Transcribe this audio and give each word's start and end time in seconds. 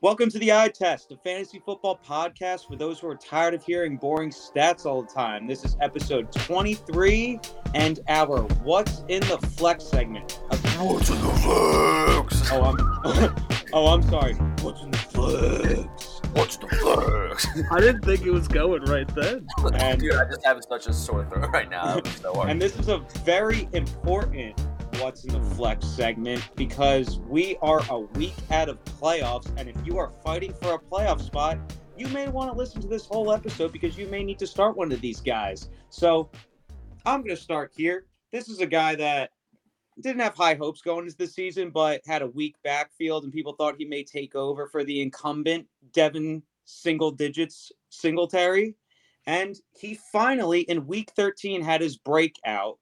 Welcome 0.00 0.30
to 0.30 0.38
the 0.38 0.52
Eye 0.52 0.68
Test, 0.68 1.10
a 1.10 1.16
fantasy 1.16 1.58
football 1.58 1.98
podcast 2.06 2.68
for 2.68 2.76
those 2.76 3.00
who 3.00 3.08
are 3.08 3.16
tired 3.16 3.52
of 3.52 3.64
hearing 3.64 3.96
boring 3.96 4.30
stats 4.30 4.86
all 4.86 5.02
the 5.02 5.08
time. 5.12 5.48
This 5.48 5.64
is 5.64 5.76
episode 5.80 6.30
23 6.30 7.40
and 7.74 7.98
our 8.06 8.42
What's 8.62 9.00
in 9.08 9.22
the 9.22 9.38
Flex 9.56 9.82
segment. 9.82 10.40
What's 10.78 11.10
in 11.10 11.20
the 11.20 11.28
flex? 11.40 12.48
Oh, 12.52 12.62
I'm 12.62 13.34
Oh, 13.72 13.88
I'm 13.88 14.02
sorry. 14.04 14.34
What's 14.62 14.82
in 14.82 14.92
the 14.92 14.98
flex? 14.98 16.20
What's 16.32 16.56
the 16.58 16.68
flex? 16.68 17.48
I 17.72 17.80
didn't 17.80 18.04
think 18.04 18.24
it 18.24 18.30
was 18.30 18.46
going 18.46 18.84
right 18.84 19.12
then. 19.16 19.48
And- 19.74 20.00
Dude, 20.00 20.14
I 20.14 20.26
just 20.26 20.44
have 20.44 20.60
such 20.68 20.86
a 20.86 20.92
sore 20.92 21.26
throat 21.28 21.50
right 21.50 21.68
now. 21.68 22.00
So. 22.22 22.40
And 22.42 22.62
this 22.62 22.78
is 22.78 22.86
a 22.88 22.98
very 23.24 23.68
important 23.72 24.64
What's 25.00 25.24
in 25.24 25.32
the 25.32 25.42
Flex 25.54 25.86
segment 25.86 26.48
because 26.56 27.18
we 27.20 27.56
are 27.62 27.82
a 27.90 28.00
week 28.00 28.34
out 28.50 28.68
of 28.68 28.82
playoffs. 28.84 29.50
And 29.56 29.68
if 29.68 29.76
you 29.86 29.98
are 29.98 30.10
fighting 30.24 30.52
for 30.52 30.74
a 30.74 30.78
playoff 30.78 31.20
spot, 31.20 31.58
you 31.96 32.08
may 32.08 32.28
want 32.28 32.50
to 32.50 32.56
listen 32.56 32.80
to 32.80 32.88
this 32.88 33.06
whole 33.06 33.32
episode 33.32 33.72
because 33.72 33.96
you 33.96 34.06
may 34.06 34.24
need 34.24 34.38
to 34.38 34.46
start 34.46 34.76
one 34.76 34.92
of 34.92 35.00
these 35.00 35.20
guys. 35.20 35.68
So 35.90 36.30
I'm 37.06 37.20
going 37.20 37.36
to 37.36 37.42
start 37.42 37.72
here. 37.76 38.06
This 38.32 38.48
is 38.48 38.60
a 38.60 38.66
guy 38.66 38.94
that 38.96 39.30
didn't 40.00 40.20
have 40.20 40.34
high 40.34 40.54
hopes 40.54 40.80
going 40.80 41.04
into 41.04 41.16
the 41.16 41.26
season, 41.26 41.70
but 41.70 42.00
had 42.06 42.22
a 42.22 42.26
weak 42.26 42.56
backfield, 42.62 43.24
and 43.24 43.32
people 43.32 43.54
thought 43.54 43.76
he 43.78 43.84
may 43.84 44.04
take 44.04 44.34
over 44.34 44.66
for 44.66 44.84
the 44.84 45.00
incumbent 45.00 45.66
Devin 45.92 46.42
single 46.64 47.10
digits 47.10 47.72
Singletary. 47.90 48.74
And 49.26 49.56
he 49.78 49.98
finally, 50.12 50.60
in 50.62 50.86
week 50.86 51.12
13, 51.16 51.62
had 51.62 51.80
his 51.80 51.96
breakout. 51.96 52.78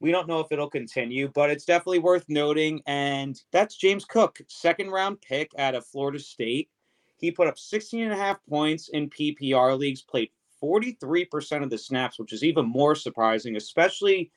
We 0.00 0.10
don't 0.10 0.26
know 0.26 0.40
if 0.40 0.50
it'll 0.50 0.70
continue, 0.70 1.28
but 1.28 1.50
it's 1.50 1.66
definitely 1.66 1.98
worth 1.98 2.24
noting. 2.28 2.82
And 2.86 3.40
that's 3.52 3.76
James 3.76 4.04
Cook, 4.06 4.40
second 4.48 4.90
round 4.90 5.20
pick 5.20 5.52
out 5.58 5.74
of 5.74 5.86
Florida 5.86 6.18
State. 6.18 6.70
He 7.18 7.30
put 7.30 7.46
up 7.46 7.58
16 7.58 8.04
and 8.04 8.12
a 8.12 8.16
half 8.16 8.38
points 8.48 8.88
in 8.88 9.10
PPR 9.10 9.78
leagues, 9.78 10.00
played 10.00 10.30
43% 10.62 11.62
of 11.62 11.68
the 11.68 11.76
snaps, 11.76 12.18
which 12.18 12.32
is 12.32 12.42
even 12.42 12.66
more 12.66 12.94
surprising, 12.94 13.56
especially 13.56 14.32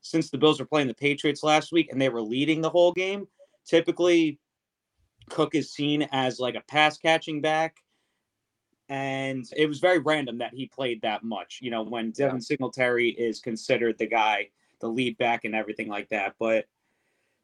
since 0.00 0.30
the 0.30 0.38
Bills 0.38 0.58
were 0.58 0.66
playing 0.66 0.88
the 0.88 0.94
Patriots 0.94 1.44
last 1.44 1.72
week 1.72 1.90
and 1.92 2.00
they 2.00 2.08
were 2.08 2.22
leading 2.22 2.60
the 2.60 2.70
whole 2.70 2.92
game. 2.92 3.26
Typically, 3.64 4.38
Cook 5.30 5.54
is 5.54 5.72
seen 5.72 6.08
as 6.12 6.40
like 6.40 6.56
a 6.56 6.62
pass 6.68 6.98
catching 6.98 7.40
back. 7.40 7.76
And 8.88 9.46
it 9.56 9.66
was 9.66 9.78
very 9.78 9.98
random 9.98 10.38
that 10.38 10.52
he 10.52 10.66
played 10.66 11.00
that 11.02 11.24
much, 11.24 11.60
you 11.62 11.70
know, 11.70 11.82
when 11.82 12.10
Devin 12.10 12.40
Singletary 12.40 13.10
is 13.10 13.40
considered 13.40 13.96
the 13.96 14.06
guy, 14.06 14.50
the 14.84 14.90
lead 14.90 15.16
back, 15.16 15.44
and 15.44 15.54
everything 15.54 15.88
like 15.88 16.10
that. 16.10 16.34
But 16.38 16.66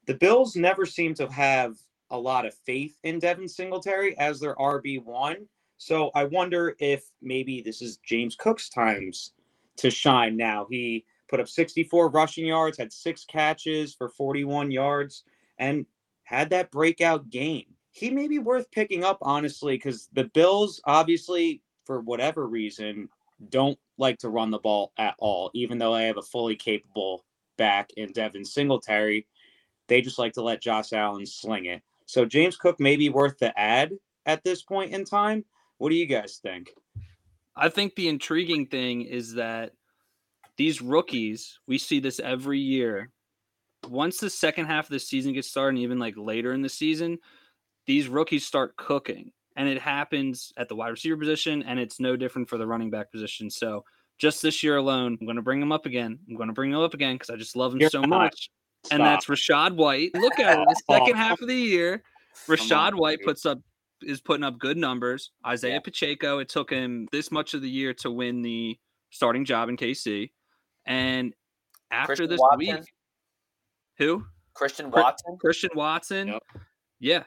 the 0.06 0.14
Bills 0.14 0.56
never 0.56 0.84
seem 0.84 1.14
to 1.14 1.26
have 1.32 1.76
a 2.10 2.18
lot 2.18 2.44
of 2.44 2.54
faith 2.66 2.96
in 3.02 3.18
Devin 3.18 3.48
Singletary 3.48 4.16
as 4.18 4.38
their 4.38 4.54
RB1. 4.56 5.46
So 5.78 6.10
I 6.14 6.24
wonder 6.24 6.76
if 6.78 7.04
maybe 7.22 7.62
this 7.62 7.80
is 7.80 7.96
James 8.04 8.36
Cook's 8.36 8.68
times 8.68 9.32
to 9.78 9.90
shine 9.90 10.36
now. 10.36 10.66
He 10.68 11.06
put 11.30 11.40
up 11.40 11.48
64 11.48 12.10
rushing 12.10 12.44
yards, 12.44 12.76
had 12.76 12.92
six 12.92 13.24
catches 13.24 13.94
for 13.94 14.10
41 14.10 14.70
yards, 14.70 15.24
and 15.56 15.86
had 16.24 16.50
that 16.50 16.70
breakout 16.70 17.30
game. 17.30 17.64
He 17.92 18.10
may 18.10 18.28
be 18.28 18.38
worth 18.38 18.70
picking 18.70 19.02
up, 19.02 19.18
honestly, 19.22 19.76
because 19.76 20.10
the 20.12 20.24
Bills, 20.24 20.82
obviously, 20.84 21.62
for 21.86 22.00
whatever 22.00 22.46
reason, 22.46 23.08
don't 23.48 23.78
like 23.96 24.18
to 24.18 24.28
run 24.28 24.50
the 24.50 24.58
ball 24.58 24.92
at 24.98 25.14
all, 25.18 25.50
even 25.54 25.78
though 25.78 25.94
they 25.94 26.06
have 26.06 26.18
a 26.18 26.22
fully 26.22 26.56
capable 26.56 27.24
back 27.60 27.90
in 27.98 28.10
Devin 28.12 28.42
Singletary. 28.42 29.26
They 29.86 30.00
just 30.00 30.18
like 30.18 30.32
to 30.32 30.42
let 30.42 30.62
Josh 30.62 30.94
Allen 30.94 31.26
sling 31.26 31.66
it. 31.66 31.82
So 32.06 32.24
James 32.24 32.56
Cook 32.56 32.80
may 32.80 32.96
be 32.96 33.10
worth 33.10 33.38
the 33.38 33.56
add 33.60 33.92
at 34.24 34.42
this 34.42 34.62
point 34.62 34.92
in 34.92 35.04
time. 35.04 35.44
What 35.76 35.90
do 35.90 35.94
you 35.94 36.06
guys 36.06 36.40
think? 36.42 36.70
I 37.54 37.68
think 37.68 37.94
the 37.94 38.08
intriguing 38.08 38.66
thing 38.66 39.02
is 39.02 39.34
that 39.34 39.72
these 40.56 40.80
rookies, 40.80 41.58
we 41.66 41.76
see 41.76 42.00
this 42.00 42.18
every 42.18 42.58
year. 42.58 43.10
Once 43.88 44.16
the 44.18 44.30
second 44.30 44.66
half 44.66 44.86
of 44.86 44.90
the 44.90 44.98
season 44.98 45.34
gets 45.34 45.50
started, 45.50 45.76
and 45.76 45.84
even 45.84 45.98
like 45.98 46.14
later 46.16 46.54
in 46.54 46.62
the 46.62 46.68
season, 46.70 47.18
these 47.86 48.08
rookies 48.08 48.46
start 48.46 48.74
cooking. 48.76 49.32
And 49.56 49.68
it 49.68 49.82
happens 49.82 50.50
at 50.56 50.68
the 50.68 50.76
wide 50.76 50.88
receiver 50.88 51.18
position, 51.18 51.62
and 51.62 51.78
it's 51.78 52.00
no 52.00 52.16
different 52.16 52.48
for 52.48 52.56
the 52.56 52.66
running 52.66 52.88
back 52.88 53.12
position. 53.12 53.50
So 53.50 53.84
just 54.20 54.42
this 54.42 54.62
year 54.62 54.76
alone, 54.76 55.16
I'm 55.20 55.26
going 55.26 55.36
to 55.36 55.42
bring 55.42 55.60
him 55.60 55.72
up 55.72 55.86
again. 55.86 56.18
I'm 56.28 56.36
going 56.36 56.48
to 56.48 56.52
bring 56.52 56.70
him 56.70 56.78
up 56.78 56.94
again 56.94 57.14
because 57.14 57.30
I 57.30 57.36
just 57.36 57.56
love 57.56 57.72
him 57.72 57.80
You're 57.80 57.90
so 57.90 58.02
not. 58.02 58.08
much. 58.08 58.50
And 58.90 59.02
that's 59.02 59.26
Rachaad 59.26 59.74
White. 59.74 60.10
Look 60.14 60.38
at 60.38 60.58
it. 60.60 60.68
The 60.68 60.82
oh. 60.88 60.94
second 60.98 61.16
half 61.16 61.40
of 61.40 61.48
the 61.48 61.54
year, 61.54 62.02
Rachaad 62.46 62.92
on, 62.92 62.98
White 62.98 63.18
dude. 63.18 63.26
puts 63.26 63.46
up 63.46 63.58
is 64.02 64.20
putting 64.20 64.44
up 64.44 64.58
good 64.58 64.76
numbers. 64.76 65.30
Isaiah 65.46 65.74
Yeah. 65.74 65.80
Pacheco, 65.80 66.38
it 66.38 66.48
took 66.48 66.70
him 66.70 67.08
this 67.12 67.30
much 67.30 67.54
of 67.54 67.62
the 67.62 67.68
year 67.68 67.92
to 67.94 68.10
win 68.10 68.42
the 68.42 68.78
starting 69.10 69.44
job 69.44 69.68
in 69.68 69.76
KC. 69.76 70.30
And 70.86 71.34
after 71.90 72.08
Christian 72.08 72.30
this 72.30 72.40
Watson? 72.40 72.58
week, 72.58 72.84
who? 73.98 74.24
Christian 74.54 74.90
Watson? 74.90 75.36
Christian 75.38 75.70
Watson. 75.74 76.28
Yep. 76.28 76.42
Yeah. 77.00 77.22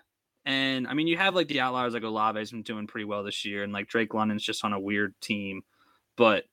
And 0.46 0.88
I 0.88 0.94
mean, 0.94 1.08
you 1.08 1.18
have 1.18 1.36
like 1.36 1.48
the 1.48 1.62
outliers 1.62 1.94
like 1.94 2.04
Olave's 2.04 2.52
been 2.52 2.64
doing 2.64 2.86
pretty 2.88 3.06
well 3.06 3.24
this 3.24 3.46
year, 3.46 3.64
and 3.64 3.72
like 3.72 3.88
Drake 3.88 4.14
London's 4.14 4.44
just 4.44 4.66
on 4.66 4.74
a 4.74 4.80
weird 4.80 5.14
team. 5.22 5.62
But 6.18 6.44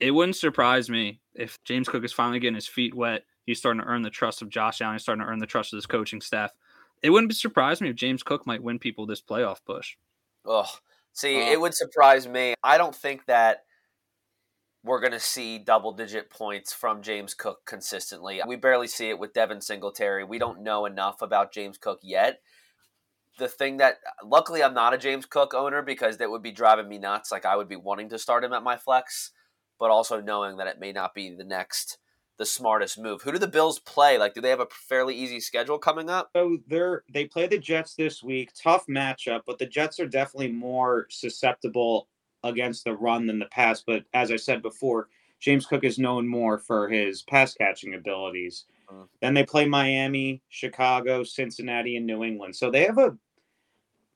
it 0.00 0.10
wouldn't 0.12 0.36
surprise 0.36 0.88
me 0.88 1.20
if 1.34 1.62
James 1.64 1.88
Cook 1.88 2.04
is 2.04 2.12
finally 2.12 2.38
getting 2.40 2.54
his 2.54 2.68
feet 2.68 2.94
wet. 2.94 3.24
He's 3.44 3.58
starting 3.58 3.80
to 3.82 3.88
earn 3.88 4.02
the 4.02 4.10
trust 4.10 4.42
of 4.42 4.48
Josh 4.48 4.80
Allen. 4.80 4.94
He's 4.94 5.02
starting 5.02 5.24
to 5.24 5.30
earn 5.30 5.38
the 5.38 5.46
trust 5.46 5.72
of 5.72 5.78
his 5.78 5.86
coaching 5.86 6.20
staff. 6.20 6.52
It 7.02 7.10
wouldn't 7.10 7.34
surprise 7.34 7.80
me 7.80 7.88
if 7.88 7.96
James 7.96 8.22
Cook 8.22 8.46
might 8.46 8.62
win 8.62 8.78
people 8.78 9.06
this 9.06 9.22
playoff 9.22 9.58
push. 9.64 9.96
Ugh. 10.46 10.66
See, 11.12 11.40
Uh, 11.40 11.52
it 11.52 11.60
would 11.60 11.74
surprise 11.74 12.28
me. 12.28 12.54
I 12.62 12.78
don't 12.78 12.94
think 12.94 13.24
that 13.26 13.64
we're 14.84 15.00
going 15.00 15.12
to 15.12 15.20
see 15.20 15.58
double 15.58 15.92
digit 15.92 16.30
points 16.30 16.72
from 16.72 17.02
James 17.02 17.34
Cook 17.34 17.64
consistently. 17.64 18.40
We 18.46 18.56
barely 18.56 18.86
see 18.86 19.08
it 19.08 19.18
with 19.18 19.32
Devin 19.32 19.60
Singletary. 19.60 20.24
We 20.24 20.38
don't 20.38 20.62
know 20.62 20.86
enough 20.86 21.20
about 21.22 21.52
James 21.52 21.78
Cook 21.78 22.00
yet. 22.02 22.40
The 23.38 23.48
thing 23.48 23.78
that, 23.78 23.98
luckily, 24.24 24.62
I'm 24.62 24.74
not 24.74 24.94
a 24.94 24.98
James 24.98 25.26
Cook 25.26 25.54
owner 25.54 25.82
because 25.82 26.18
that 26.18 26.30
would 26.30 26.42
be 26.42 26.52
driving 26.52 26.88
me 26.88 26.98
nuts. 26.98 27.30
Like, 27.32 27.44
I 27.44 27.56
would 27.56 27.68
be 27.68 27.76
wanting 27.76 28.08
to 28.10 28.18
start 28.18 28.44
him 28.44 28.52
at 28.52 28.62
my 28.62 28.76
flex, 28.76 29.30
but 29.78 29.90
also 29.90 30.20
knowing 30.20 30.56
that 30.56 30.66
it 30.66 30.80
may 30.80 30.92
not 30.92 31.14
be 31.14 31.34
the 31.34 31.44
next, 31.44 31.98
the 32.36 32.46
smartest 32.46 32.98
move. 32.98 33.22
Who 33.22 33.32
do 33.32 33.38
the 33.38 33.46
Bills 33.46 33.78
play? 33.80 34.18
Like, 34.18 34.34
do 34.34 34.40
they 34.40 34.50
have 34.50 34.60
a 34.60 34.66
fairly 34.70 35.14
easy 35.14 35.40
schedule 35.40 35.78
coming 35.78 36.08
up? 36.10 36.30
So 36.34 36.58
they're 36.66 37.04
they 37.12 37.26
play 37.26 37.46
the 37.46 37.58
Jets 37.58 37.94
this 37.94 38.22
week. 38.22 38.50
Tough 38.54 38.86
matchup, 38.86 39.42
but 39.46 39.58
the 39.58 39.66
Jets 39.66 40.00
are 40.00 40.06
definitely 40.06 40.52
more 40.52 41.06
susceptible 41.10 42.08
against 42.44 42.84
the 42.84 42.94
run 42.94 43.26
than 43.26 43.38
the 43.38 43.46
pass. 43.46 43.82
But 43.86 44.04
as 44.14 44.30
I 44.30 44.36
said 44.36 44.62
before, 44.62 45.08
James 45.40 45.66
Cook 45.66 45.84
is 45.84 45.98
known 45.98 46.26
more 46.26 46.58
for 46.58 46.88
his 46.88 47.22
pass 47.22 47.54
catching 47.54 47.94
abilities. 47.94 48.66
Mhm. 48.90 49.08
Then 49.20 49.34
they 49.34 49.44
play 49.44 49.66
Miami, 49.66 50.42
Chicago, 50.48 51.24
Cincinnati, 51.24 51.96
and 51.96 52.06
New 52.06 52.24
England. 52.24 52.56
So 52.56 52.70
they 52.70 52.84
have 52.84 52.98
a 52.98 53.16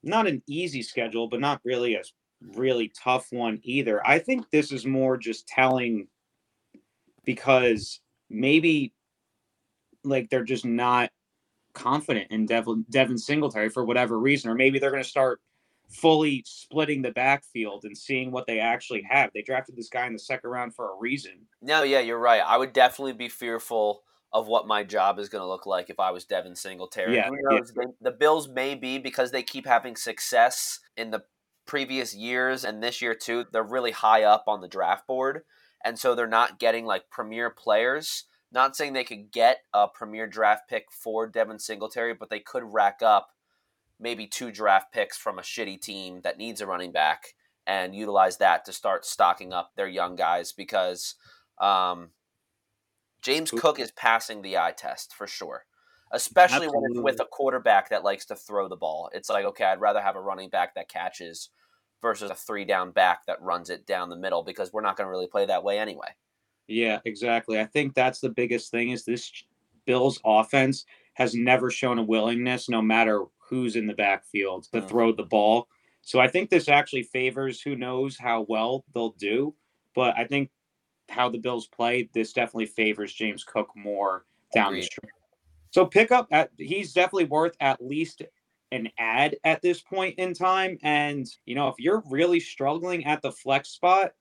not 0.02 0.26
an 0.26 0.42
easy 0.46 0.82
schedule, 0.82 1.28
but 1.28 1.40
not 1.40 1.60
really 1.64 1.94
a 1.94 2.02
really 2.54 2.92
tough 2.98 3.26
one 3.30 3.60
either. 3.62 4.06
I 4.06 4.18
think 4.18 4.50
this 4.50 4.72
is 4.72 4.86
more 4.86 5.16
just 5.16 5.46
telling 5.46 6.08
because 7.24 8.00
maybe 8.30 8.92
like 10.04 10.30
they're 10.30 10.44
just 10.44 10.64
not 10.64 11.10
confident 11.74 12.30
in 12.30 12.46
Devin, 12.46 12.84
Devin 12.90 13.18
Singletary 13.18 13.68
for 13.68 13.84
whatever 13.84 14.18
reason, 14.18 14.50
or 14.50 14.54
maybe 14.54 14.78
they're 14.78 14.90
going 14.90 15.02
to 15.02 15.08
start 15.08 15.40
fully 15.88 16.42
splitting 16.46 17.02
the 17.02 17.12
backfield 17.12 17.84
and 17.84 17.96
seeing 17.96 18.30
what 18.30 18.46
they 18.46 18.58
actually 18.58 19.02
have. 19.08 19.30
They 19.34 19.42
drafted 19.42 19.76
this 19.76 19.88
guy 19.88 20.06
in 20.06 20.12
the 20.12 20.18
second 20.18 20.50
round 20.50 20.74
for 20.74 20.92
a 20.92 20.96
reason. 20.98 21.32
No, 21.60 21.82
yeah, 21.82 22.00
you're 22.00 22.18
right. 22.18 22.42
I 22.44 22.56
would 22.56 22.72
definitely 22.72 23.12
be 23.12 23.28
fearful 23.28 24.02
of 24.32 24.46
what 24.46 24.66
my 24.66 24.82
job 24.82 25.18
is 25.18 25.28
going 25.28 25.42
to 25.42 25.48
look 25.48 25.66
like 25.66 25.90
if 25.90 26.00
I 26.00 26.10
was 26.10 26.24
Devin 26.24 26.56
Singletary. 26.56 27.14
Yeah, 27.14 27.28
yeah. 27.50 27.60
The, 27.60 27.92
the 28.00 28.10
Bills 28.10 28.48
may 28.48 28.74
be 28.74 28.98
because 28.98 29.30
they 29.30 29.42
keep 29.42 29.66
having 29.66 29.94
success 29.94 30.80
in 30.96 31.10
the 31.10 31.22
previous 31.66 32.14
years 32.14 32.64
and 32.64 32.82
this 32.82 33.00
year 33.00 33.14
too. 33.14 33.46
They're 33.52 33.62
really 33.62 33.92
high 33.92 34.22
up 34.22 34.44
on 34.46 34.60
the 34.60 34.68
draft 34.68 35.06
board, 35.06 35.42
and 35.84 35.98
so 35.98 36.14
they're 36.14 36.26
not 36.26 36.58
getting 36.58 36.84
like 36.86 37.10
premier 37.10 37.50
players. 37.50 38.24
Not 38.50 38.76
saying 38.76 38.92
they 38.92 39.04
could 39.04 39.32
get 39.32 39.60
a 39.72 39.88
premier 39.88 40.26
draft 40.26 40.68
pick 40.68 40.86
for 40.92 41.26
Devin 41.26 41.58
Singletary, 41.58 42.12
but 42.12 42.28
they 42.28 42.40
could 42.40 42.64
rack 42.64 43.00
up 43.02 43.30
maybe 43.98 44.26
two 44.26 44.50
draft 44.50 44.92
picks 44.92 45.16
from 45.16 45.38
a 45.38 45.42
shitty 45.42 45.80
team 45.80 46.20
that 46.22 46.36
needs 46.36 46.60
a 46.60 46.66
running 46.66 46.92
back 46.92 47.34
and 47.66 47.94
utilize 47.94 48.38
that 48.38 48.64
to 48.64 48.72
start 48.72 49.06
stocking 49.06 49.52
up 49.52 49.70
their 49.76 49.88
young 49.88 50.16
guys 50.16 50.52
because 50.52 51.14
um, 51.60 52.10
James 53.22 53.52
Cook 53.52 53.78
is 53.78 53.92
passing 53.92 54.42
the 54.42 54.58
eye 54.58 54.74
test 54.76 55.14
for 55.14 55.26
sure, 55.26 55.64
especially 56.10 56.66
when 56.66 56.82
it's 56.90 57.00
with 57.00 57.20
a 57.20 57.24
quarterback 57.24 57.88
that 57.90 58.04
likes 58.04 58.26
to 58.26 58.34
throw 58.34 58.68
the 58.68 58.76
ball. 58.76 59.08
It's 59.14 59.30
like, 59.30 59.44
okay, 59.44 59.64
I'd 59.64 59.80
rather 59.80 60.00
have 60.00 60.16
a 60.16 60.20
running 60.20 60.50
back 60.50 60.74
that 60.74 60.88
catches 60.88 61.50
versus 62.02 62.30
a 62.30 62.34
three 62.34 62.64
down 62.64 62.90
back 62.90 63.24
that 63.26 63.40
runs 63.40 63.70
it 63.70 63.86
down 63.86 64.10
the 64.10 64.16
middle 64.16 64.42
because 64.42 64.72
we're 64.72 64.82
not 64.82 64.96
going 64.96 65.06
to 65.06 65.10
really 65.10 65.26
play 65.28 65.46
that 65.46 65.62
way 65.64 65.78
anyway. 65.78 66.08
Yeah, 66.66 66.98
exactly. 67.04 67.58
I 67.58 67.64
think 67.64 67.94
that's 67.94 68.20
the 68.20 68.28
biggest 68.28 68.70
thing 68.70 68.90
is 68.90 69.04
this 69.04 69.30
Bills 69.86 70.20
offense 70.24 70.84
has 71.14 71.34
never 71.34 71.70
shown 71.70 71.98
a 71.98 72.02
willingness, 72.02 72.68
no 72.68 72.82
matter 72.82 73.24
who's 73.38 73.76
in 73.76 73.86
the 73.86 73.94
backfield, 73.94 74.64
to 74.72 74.80
Mm. 74.80 74.88
throw 74.88 75.12
the 75.12 75.22
ball. 75.24 75.68
So 76.02 76.18
I 76.18 76.26
think 76.28 76.50
this 76.50 76.68
actually 76.68 77.02
favors 77.04 77.60
who 77.60 77.76
knows 77.76 78.18
how 78.18 78.42
well 78.48 78.84
they'll 78.94 79.10
do. 79.10 79.54
But 79.94 80.16
I 80.16 80.24
think 80.24 80.50
how 81.08 81.28
the 81.28 81.38
Bills 81.38 81.66
play, 81.68 82.08
this 82.14 82.32
definitely 82.32 82.66
favors 82.66 83.12
James 83.12 83.44
Cook 83.44 83.68
more 83.76 84.24
down 84.54 84.68
Agreed. 84.68 84.80
the 84.82 84.86
stretch. 84.86 85.10
So 85.70 85.86
pick 85.86 86.10
up 86.12 86.28
at 86.30 86.50
he's 86.58 86.92
definitely 86.92 87.24
worth 87.26 87.56
at 87.60 87.84
least 87.84 88.22
an 88.72 88.88
add 88.98 89.36
at 89.44 89.62
this 89.62 89.80
point 89.80 90.18
in 90.18 90.34
time. 90.34 90.78
And 90.82 91.26
you 91.44 91.54
know, 91.54 91.68
if 91.68 91.76
you're 91.78 92.02
really 92.10 92.40
struggling 92.40 93.04
at 93.04 93.22
the 93.22 93.30
flex 93.30 93.68
spot, 93.68 94.12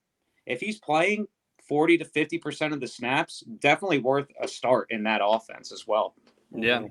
if 0.45 0.59
he's 0.59 0.79
playing 0.79 1.27
40 1.67 1.99
to 1.99 2.05
50 2.05 2.37
percent 2.37 2.73
of 2.73 2.79
the 2.79 2.87
snaps, 2.87 3.43
definitely 3.59 3.99
worth 3.99 4.27
a 4.39 4.47
start 4.47 4.87
in 4.91 5.03
that 5.03 5.21
offense 5.23 5.71
as 5.71 5.87
well. 5.87 6.15
Yeah. 6.53 6.79
Mm-hmm. 6.79 6.87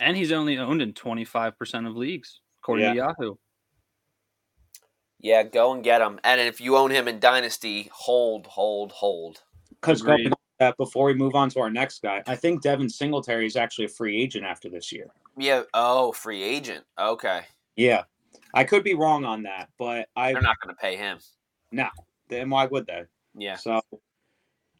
And 0.00 0.16
he's 0.16 0.32
only 0.32 0.58
owned 0.58 0.82
in 0.82 0.94
25% 0.94 1.88
of 1.88 1.96
leagues, 1.96 2.40
according 2.60 2.90
to 2.90 2.96
Yahoo. 2.96 3.36
Yeah, 5.20 5.44
go 5.44 5.72
and 5.72 5.84
get 5.84 6.00
him. 6.02 6.18
And 6.24 6.40
if 6.40 6.60
you 6.60 6.76
own 6.76 6.90
him 6.90 7.06
in 7.06 7.20
Dynasty, 7.20 7.88
hold, 7.92 8.46
hold, 8.46 8.90
hold. 8.90 9.42
Because 9.80 10.02
going 10.02 10.26
on 10.26 10.32
that 10.58 10.76
before 10.76 11.06
we 11.06 11.14
move 11.14 11.36
on 11.36 11.48
to 11.50 11.60
our 11.60 11.70
next 11.70 12.02
guy, 12.02 12.22
I 12.26 12.34
think 12.34 12.62
Devin 12.62 12.88
Singletary 12.88 13.46
is 13.46 13.54
actually 13.54 13.84
a 13.84 13.88
free 13.88 14.20
agent 14.20 14.44
after 14.44 14.68
this 14.68 14.90
year. 14.90 15.06
Yeah. 15.36 15.62
Oh, 15.74 16.12
free 16.12 16.42
agent. 16.42 16.84
Okay. 16.98 17.42
Yeah. 17.76 18.04
I 18.54 18.64
could 18.64 18.84
be 18.84 18.94
wrong 18.94 19.24
on 19.24 19.42
that, 19.44 19.70
but 19.78 20.08
I 20.14 20.32
They're 20.32 20.42
not 20.42 20.60
going 20.60 20.74
to 20.74 20.80
pay 20.80 20.96
him. 20.96 21.18
No, 21.70 21.88
then 22.28 22.50
why 22.50 22.66
would 22.66 22.86
they? 22.86 23.04
Yeah. 23.34 23.56
So 23.56 23.80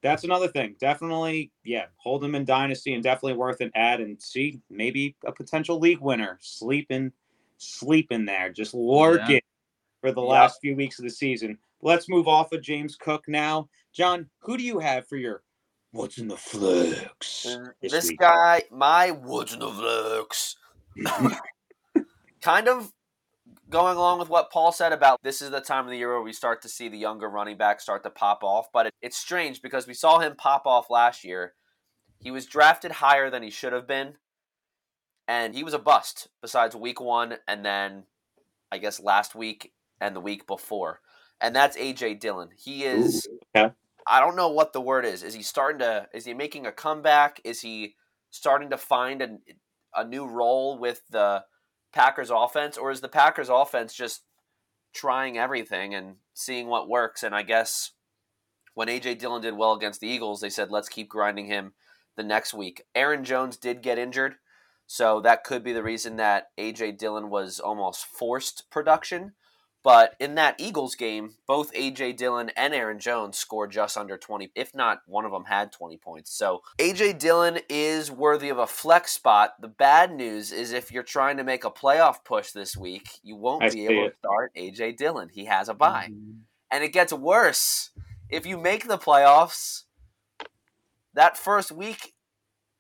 that's 0.03 0.25
another 0.25 0.49
thing. 0.49 0.77
Definitely, 0.79 1.51
yeah, 1.65 1.87
hold 1.97 2.23
him 2.23 2.35
in 2.35 2.45
dynasty 2.45 2.93
and 2.93 3.03
definitely 3.03 3.35
worth 3.35 3.61
an 3.61 3.71
add 3.75 4.01
and 4.01 4.21
see 4.21 4.61
maybe 4.69 5.17
a 5.25 5.33
potential 5.33 5.79
league 5.79 6.01
winner 6.01 6.39
sleeping, 6.43 7.13
sleeping 7.57 8.27
there, 8.27 8.51
just 8.51 8.75
lurking 8.75 9.41
for 10.01 10.13
the 10.13 10.21
Yeah. 10.21 10.27
last 10.27 10.61
few 10.61 10.77
weeks 10.77 10.99
of 10.99 11.05
the 11.05 11.11
season. 11.11 11.57
Let's 11.81 12.09
move 12.09 12.29
off 12.29 12.53
of 12.53 12.61
James 12.61 12.95
Cook 12.97 13.27
now. 13.27 13.69
John, 13.93 14.29
who 14.41 14.57
do 14.57 14.65
you 14.65 14.79
have 14.81 15.07
for 15.07 15.17
your 15.17 15.43
what's 15.93 16.19
in 16.19 16.29
the 16.29 16.37
flex? 16.37 17.47
Uh, 17.47 17.71
this 17.81 17.93
This 17.93 18.11
guy, 18.19 18.63
my 18.71 19.11
woods 19.11 19.53
in 19.55 19.61
the 19.61 19.71
flex. 19.71 20.57
kind 22.43 22.69
of 22.69 22.93
going 23.71 23.97
along 23.97 24.19
with 24.19 24.29
what 24.29 24.51
Paul 24.51 24.73
said 24.73 24.93
about 24.93 25.19
this 25.23 25.41
is 25.41 25.51
the 25.51 25.61
time 25.61 25.85
of 25.85 25.91
the 25.91 25.97
year 25.97 26.11
where 26.11 26.23
we 26.23 26.33
start 26.33 26.61
to 26.63 26.69
see 26.69 26.89
the 26.89 26.99
younger 26.99 27.29
running 27.29 27.57
backs 27.57 27.85
start 27.85 28.03
to 28.05 28.11
pop 28.11 28.45
off. 28.45 28.67
But 28.73 28.87
it, 28.87 28.95
it's 29.01 29.17
strange 29.17 29.63
because 29.63 29.87
we 29.87 29.95
saw 29.95 30.19
him 30.19 30.35
pop 30.37 30.67
off 30.67 30.91
last 30.91 31.25
year. 31.25 31.55
He 32.19 32.31
was 32.31 32.47
drafted 32.47 32.93
higher 32.93 33.31
than 33.31 33.43
he 33.43 33.51
should 33.51 33.73
have 33.73 33.89
been, 33.89 34.15
and 35.27 35.55
he 35.55 35.65
was 35.65 35.75
a 35.75 35.79
bust. 35.79 36.29
Besides 36.41 36.77
week 36.77 37.01
one, 37.01 37.37
and 37.49 37.65
then 37.65 38.05
I 38.71 38.79
guess 38.79 39.01
last 39.01 39.35
week 39.35 39.73
and 40.01 40.15
the 40.15 40.21
week 40.21 40.47
before, 40.47 41.01
and 41.41 41.57
that's 41.57 41.77
AJ 41.77 42.21
Dillon. 42.21 42.51
He 42.57 42.85
is. 42.85 43.27
okay. 43.57 43.73
I 44.07 44.21
don't 44.21 44.37
know 44.37 44.49
what 44.49 44.73
the 44.73 44.81
word 44.81 45.05
is. 45.05 45.23
Is 45.23 45.35
he 45.35 45.43
starting 45.43 45.81
to? 45.81 46.09
Is 46.13 46.25
he 46.25 46.35
making 46.35 46.67
a 46.67 46.73
comeback? 46.73 47.41
Is 47.45 47.61
he 47.61 47.95
starting 48.31 48.71
to 48.71 48.79
find 48.79 49.23
a, 49.23 49.39
a 49.95 50.05
new 50.05 50.27
role 50.27 50.79
with 50.79 51.03
the 51.11 51.45
Packers 51.93 52.31
offense, 52.31 52.77
or 52.77 52.91
is 52.91 53.01
the 53.01 53.09
Packers 53.09 53.49
offense 53.49 53.95
just 53.95 54.23
trying 54.95 55.39
everything 55.39 55.95
and 55.95 56.17
seeing 56.35 56.67
what 56.67 56.89
works? 56.89 57.23
And 57.23 57.35
I 57.35 57.43
guess 57.43 57.93
when 58.75 58.89
AJ 58.89 59.19
Dillon 59.19 59.43
did 59.43 59.57
well 59.57 59.75
against 59.75 60.01
the 60.01 60.09
Eagles, 60.09 60.41
they 60.41 60.51
said 60.51 60.71
let's 60.71 60.89
keep 60.89 61.09
grinding 61.09 61.47
him 61.47 61.75
the 62.17 62.23
next 62.23 62.55
week. 62.55 62.83
Aaron 62.95 63.25
Jones 63.25 63.57
did 63.57 63.83
get 63.83 63.99
injured, 63.99 64.37
so 64.87 65.21
that 65.21 65.45
could 65.45 65.63
be 65.63 65.73
the 65.73 65.83
reason 65.83 66.17
that 66.17 66.49
AJ 66.59 66.99
Dillon 66.99 67.31
was 67.31 67.61
almost 67.61 68.05
forced 68.05 68.71
production. 68.71 69.33
But 69.85 70.15
in 70.21 70.37
that 70.37 70.61
Eagles 70.61 70.95
game, 70.95 71.35
both 71.47 71.73
AJ 71.75 72.17
Dillon 72.17 72.53
and 72.57 72.73
Aaron 72.73 73.01
Jones 73.01 73.37
scored 73.37 73.73
just 73.73 73.97
under 73.97 74.17
20, 74.17 74.53
if 74.55 74.75
not 74.77 75.03
one 75.07 75.25
of 75.25 75.33
them 75.33 75.47
had 75.47 75.73
20 75.73 75.97
points. 75.97 76.33
So 76.33 76.63
AJ 76.79 77.19
Dillon 77.19 77.59
is 77.69 78.11
worthy 78.11 78.49
of 78.49 78.59
a 78.59 78.67
flex 78.67 79.13
spot. 79.13 79.55
The 79.61 79.67
bad 79.69 80.15
news 80.15 80.53
is 80.53 80.73
if 80.73 80.93
you're 80.93 81.03
trying 81.03 81.37
to 81.39 81.45
make 81.45 81.65
a 81.65 81.71
playoff 81.71 82.25
push 82.25 82.53
this 82.53 82.77
week, 82.77 83.09
you 83.25 83.35
won't 83.35 83.65
I 83.65 83.71
be 83.71 83.87
able 83.87 84.09
to 84.09 84.17
start 84.19 84.53
AJ 84.57 84.99
Dillon. 84.99 85.29
He 85.31 85.47
has 85.47 85.69
a 85.69 85.75
bye. 85.75 86.11
Mhm. 86.13 86.43
And 86.71 86.85
it 86.85 86.93
gets 86.93 87.13
worse. 87.13 87.91
If 88.29 88.47
you 88.47 88.59
make 88.59 88.87
the 88.87 88.99
playoffs, 88.99 89.85
that 91.13 91.37
first 91.37 91.73
week, 91.73 92.15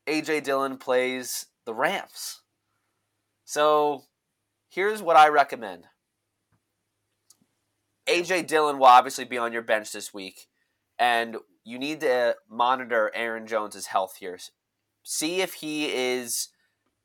AJ 0.06 0.40
Dillon 0.40 0.78
plays 0.78 1.46
the 1.64 1.75
Rams. 1.75 2.43
So 3.44 4.04
here's 4.69 5.02
what 5.02 5.16
I 5.16 5.28
recommend 5.28 5.88
AJ 8.12 8.47
Dillon 8.47 8.79
will 8.79 8.87
obviously 8.87 9.25
be 9.25 9.38
on 9.38 9.55
your 9.55 9.62
bench 9.62 9.91
this 9.91 10.12
week, 10.12 10.47
and 10.99 11.38
you 11.64 11.79
need 11.79 12.00
to 12.00 12.37
monitor 12.47 13.11
Aaron 13.14 13.47
Jones' 13.47 13.87
health 13.87 14.17
here. 14.20 14.38
See 15.03 15.41
if 15.41 15.55
he 15.55 15.87
is 15.87 16.49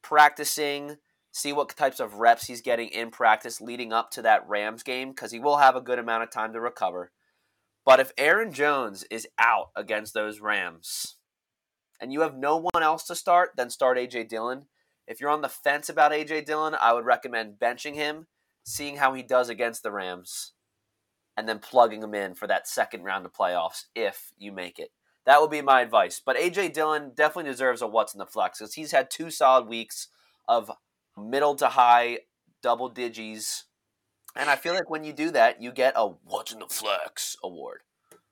practicing, 0.02 0.98
see 1.32 1.54
what 1.54 1.70
types 1.70 2.02
of 2.02 2.16
reps 2.16 2.48
he's 2.48 2.62
getting 2.62 2.90
in 2.90 3.10
practice 3.10 3.62
leading 3.62 3.94
up 3.94 4.12
to 4.12 4.22
that 4.24 4.46
Rams 4.50 4.84
game, 4.84 5.12
because 5.12 5.32
he 5.32 5.40
will 5.40 5.58
have 5.58 5.78
a 5.78 5.82
good 5.82 5.98
amount 5.98 6.24
of 6.24 6.30
time 6.30 6.52
to 6.52 6.60
recover. 6.60 7.12
But 7.86 8.02
if 8.02 8.12
Aaron 8.18 8.52
Jones 8.52 9.06
is 9.10 9.30
out 9.40 9.70
against 9.78 10.14
those 10.14 10.42
Rams 10.42 11.16
and 12.02 12.12
you 12.12 12.20
have 12.20 12.36
no 12.36 12.58
one 12.58 12.84
else 12.84 13.06
to 13.06 13.16
start, 13.16 13.52
then 13.56 13.70
start 13.70 13.98
AJ 13.98 14.28
Dillon. 14.28 14.66
If 15.08 15.22
you're 15.22 15.30
on 15.30 15.42
the 15.42 15.48
fence 15.48 15.88
about 15.88 16.12
AJ 16.12 16.46
Dillon, 16.46 16.76
I 16.78 16.92
would 16.92 17.06
recommend 17.06 17.60
benching 17.60 17.96
him, 17.96 18.28
seeing 18.66 18.98
how 18.98 19.14
he 19.14 19.24
does 19.24 19.48
against 19.48 19.84
the 19.84 19.92
Rams, 19.94 20.52
and 21.38 21.48
then 21.48 21.60
plugging 21.60 22.02
them 22.02 22.16
in 22.16 22.34
for 22.34 22.48
that 22.48 22.68
second 22.68 23.04
round 23.04 23.26
of 23.26 23.32
playoffs 23.32 23.86
if 23.96 24.32
you 24.38 24.52
make 24.52 24.80
it. 24.80 24.90
That 25.26 25.40
would 25.40 25.52
be 25.52 25.62
my 25.62 25.82
advice. 25.82 26.22
But 26.26 26.38
AJ 26.38 26.74
Dillon 26.74 27.12
definitely 27.16 27.52
deserves 27.52 27.82
a 27.82 27.88
what's 27.88 28.14
in 28.14 28.18
the 28.18 28.26
flex 28.26 28.60
because 28.60 28.74
he's 28.74 28.92
had 28.92 29.12
two 29.12 29.30
solid 29.30 29.68
weeks 29.68 30.08
of 30.48 30.72
middle 31.18 31.56
to 31.56 31.68
high 31.68 32.20
double 32.64 32.90
digits. 32.90 33.66
And 34.36 34.50
I 34.50 34.56
feel 34.56 34.74
like 34.74 34.90
when 34.90 35.04
you 35.04 35.14
do 35.14 35.32
that, 35.32 35.62
you 35.62 35.72
get 35.72 35.94
a 35.96 36.08
what's 36.08 36.54
in 36.54 36.60
the 36.60 36.68
flex 36.68 37.36
award. 37.44 37.82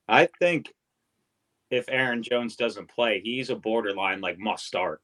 I 0.08 0.30
think 0.40 0.74
if 1.70 1.86
Aaron 1.90 2.24
Jones 2.24 2.56
doesn't 2.56 2.90
play, 2.90 3.22
he's 3.24 3.50
a 3.50 3.56
borderline 3.56 4.22
like 4.22 4.38
must 4.40 4.66
start. 4.66 5.02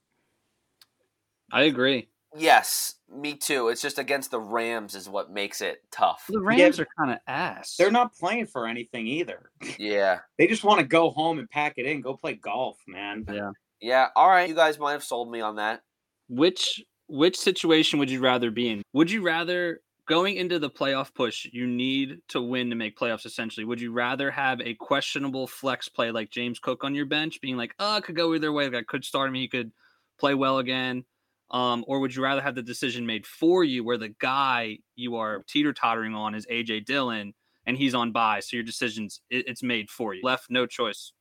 I 1.52 1.64
agree. 1.64 2.08
Yes, 2.36 2.96
me 3.10 3.36
too. 3.36 3.68
It's 3.70 3.82
just 3.82 4.00
against 4.00 4.32
the 4.32 4.40
Rams 4.40 4.96
is 4.96 5.10
what 5.10 5.32
makes 5.32 5.62
it 5.62 5.84
tough. 5.92 6.26
The 6.30 6.40
Rams 6.40 6.80
are 6.80 6.88
kind 6.98 7.12
of 7.12 7.18
ass. 7.28 7.76
They're 7.78 7.92
not 7.92 8.16
playing 8.16 8.48
for 8.48 8.68
anything 8.68 9.08
either. 9.08 9.52
Yeah. 9.78 10.20
They 10.38 10.48
just 10.48 10.64
want 10.64 10.80
to 10.80 10.86
go 10.86 11.10
home 11.10 11.40
and 11.40 11.50
pack 11.50 11.74
it 11.78 11.86
in, 11.86 12.02
go 12.02 12.16
play 12.16 12.34
golf, 12.34 12.78
man. 12.88 13.26
Yeah. 13.32 13.52
Yeah. 13.80 14.08
All 14.16 14.28
right. 14.28 14.48
You 14.48 14.56
guys 14.56 14.78
might 14.78 14.92
have 14.92 15.04
sold 15.04 15.32
me 15.32 15.42
on 15.42 15.56
that. 15.56 15.82
Which 16.30 16.84
which 17.08 17.38
situation 17.38 18.00
would 18.00 18.10
you 18.10 18.20
rather 18.20 18.52
be 18.52 18.70
in? 18.70 18.82
Would 18.94 19.10
you 19.12 19.22
rather 19.22 19.82
going 20.08 20.36
into 20.36 20.60
the 20.60 20.70
playoff 20.70 21.14
push, 21.14 21.48
you 21.52 21.68
need 21.68 22.20
to 22.28 22.42
win 22.42 22.70
to 22.70 22.76
make 22.76 22.98
playoffs 22.98 23.26
essentially. 23.26 23.66
Would 23.66 23.82
you 23.82 23.92
rather 23.92 24.30
have 24.30 24.60
a 24.62 24.74
questionable 24.76 25.48
flex 25.48 25.88
play 25.88 26.12
like 26.12 26.30
James 26.30 26.60
Cook 26.60 26.84
on 26.84 26.94
your 26.96 27.06
bench 27.06 27.40
being 27.42 27.58
like, 27.58 27.74
"Oh, 27.80 27.98
it 27.98 28.04
could 28.04 28.16
go 28.16 28.34
either 28.34 28.52
way. 28.52 28.66
Like, 28.66 28.76
I 28.76 28.84
could 28.84 29.06
start 29.06 29.30
him, 29.30 29.36
he 29.36 29.48
could 29.48 29.72
play 30.20 30.34
well 30.36 30.60
again." 30.60 31.06
Um, 31.52 31.84
or 31.88 32.00
would 32.00 32.16
you 32.16 32.24
rather 32.24 32.42
have 32.42 32.56
the 32.56 32.62
decision 32.62 33.06
made 33.06 33.26
for 33.28 33.64
you 33.64 33.84
where 33.84 33.98
the 33.98 34.10
guy 34.20 34.78
you 34.96 35.16
are 35.18 35.44
teeter 35.48 35.74
tottering 35.74 36.16
on 36.16 36.34
is 36.34 36.46
AJ 36.48 36.86
Dillon 36.86 37.34
and 37.66 37.78
he's 37.78 37.94
on 37.94 38.12
bye, 38.12 38.40
so 38.40 38.56
your 38.56 38.64
decisions 38.64 39.22
it, 39.30 39.48
it's 39.48 39.62
made 39.62 39.90
for 39.90 40.14
you. 40.14 40.22
Left 40.24 40.46
no 40.50 40.66
choice 40.66 41.12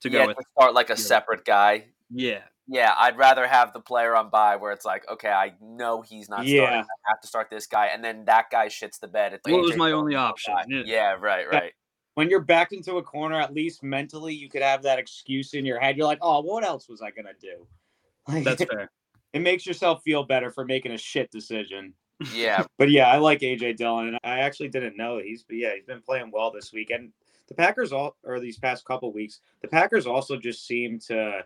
to 0.00 0.10
go 0.10 0.26
with. 0.26 0.36
to 0.38 0.44
start 0.58 0.74
like 0.74 0.88
a 0.88 0.94
Yeah. 0.94 0.96
separate 0.96 1.44
guy. 1.44 1.86
Yeah. 2.10 2.42
Yeah, 2.68 2.94
I'd 2.98 3.16
rather 3.16 3.46
have 3.46 3.72
the 3.72 3.80
player 3.80 4.16
on 4.16 4.28
by 4.28 4.56
where 4.56 4.72
it's 4.72 4.84
like, 4.84 5.08
okay, 5.08 5.30
I 5.30 5.54
know 5.60 6.00
he's 6.02 6.28
not 6.28 6.38
starting. 6.38 6.54
Yeah. 6.56 6.80
I 6.80 7.08
have 7.10 7.20
to 7.20 7.28
start 7.28 7.48
this 7.48 7.66
guy, 7.66 7.86
and 7.86 8.02
then 8.02 8.24
that 8.24 8.46
guy 8.50 8.66
shits 8.66 8.98
the 8.98 9.06
bed. 9.06 9.34
It's 9.34 9.42
Well, 9.44 9.60
it 9.60 9.62
was 9.62 9.76
my 9.76 9.92
only 9.92 10.16
option. 10.16 10.52
Yeah. 10.68 10.82
Yeah, 10.84 11.16
right, 11.20 11.48
right. 11.48 11.72
When 12.14 12.28
you're 12.28 12.40
backed 12.40 12.72
into 12.72 12.96
a 12.96 13.02
corner, 13.04 13.38
at 13.38 13.54
least 13.54 13.84
mentally, 13.84 14.34
you 14.34 14.48
could 14.48 14.62
have 14.62 14.82
that 14.82 14.98
excuse 14.98 15.54
in 15.54 15.64
your 15.64 15.78
head. 15.78 15.96
You're 15.96 16.06
like, 16.06 16.18
oh, 16.22 16.40
what 16.40 16.64
else 16.64 16.88
was 16.88 17.02
I 17.02 17.10
gonna 17.10 17.34
do? 17.40 17.66
Like, 18.28 18.42
That's 18.42 18.64
fair. 18.64 18.90
It 19.36 19.42
makes 19.42 19.66
yourself 19.66 20.02
feel 20.02 20.24
better 20.24 20.50
for 20.50 20.64
making 20.64 20.92
a 20.92 20.98
shit 20.98 21.30
decision. 21.30 21.92
Yeah, 22.32 22.64
But 22.78 22.90
yeah, 22.90 23.08
I 23.08 23.18
like 23.18 23.40
AJ 23.40 23.76
Dillon, 23.76 24.08
and 24.08 24.18
I 24.24 24.38
actually 24.38 24.68
didn't 24.68 24.96
know 24.96 25.18
he's. 25.18 25.42
But 25.42 25.56
yeah, 25.56 25.74
he's 25.74 25.84
been 25.84 26.00
playing 26.00 26.30
well 26.32 26.50
this 26.50 26.72
week, 26.72 26.88
and 26.88 27.12
the 27.46 27.54
Packers 27.54 27.92
all 27.92 28.16
or 28.24 28.40
these 28.40 28.58
past 28.58 28.86
couple 28.86 29.12
weeks, 29.12 29.40
the 29.60 29.68
Packers 29.68 30.06
also 30.06 30.38
just 30.38 30.66
seem 30.66 30.98
to, 31.08 31.44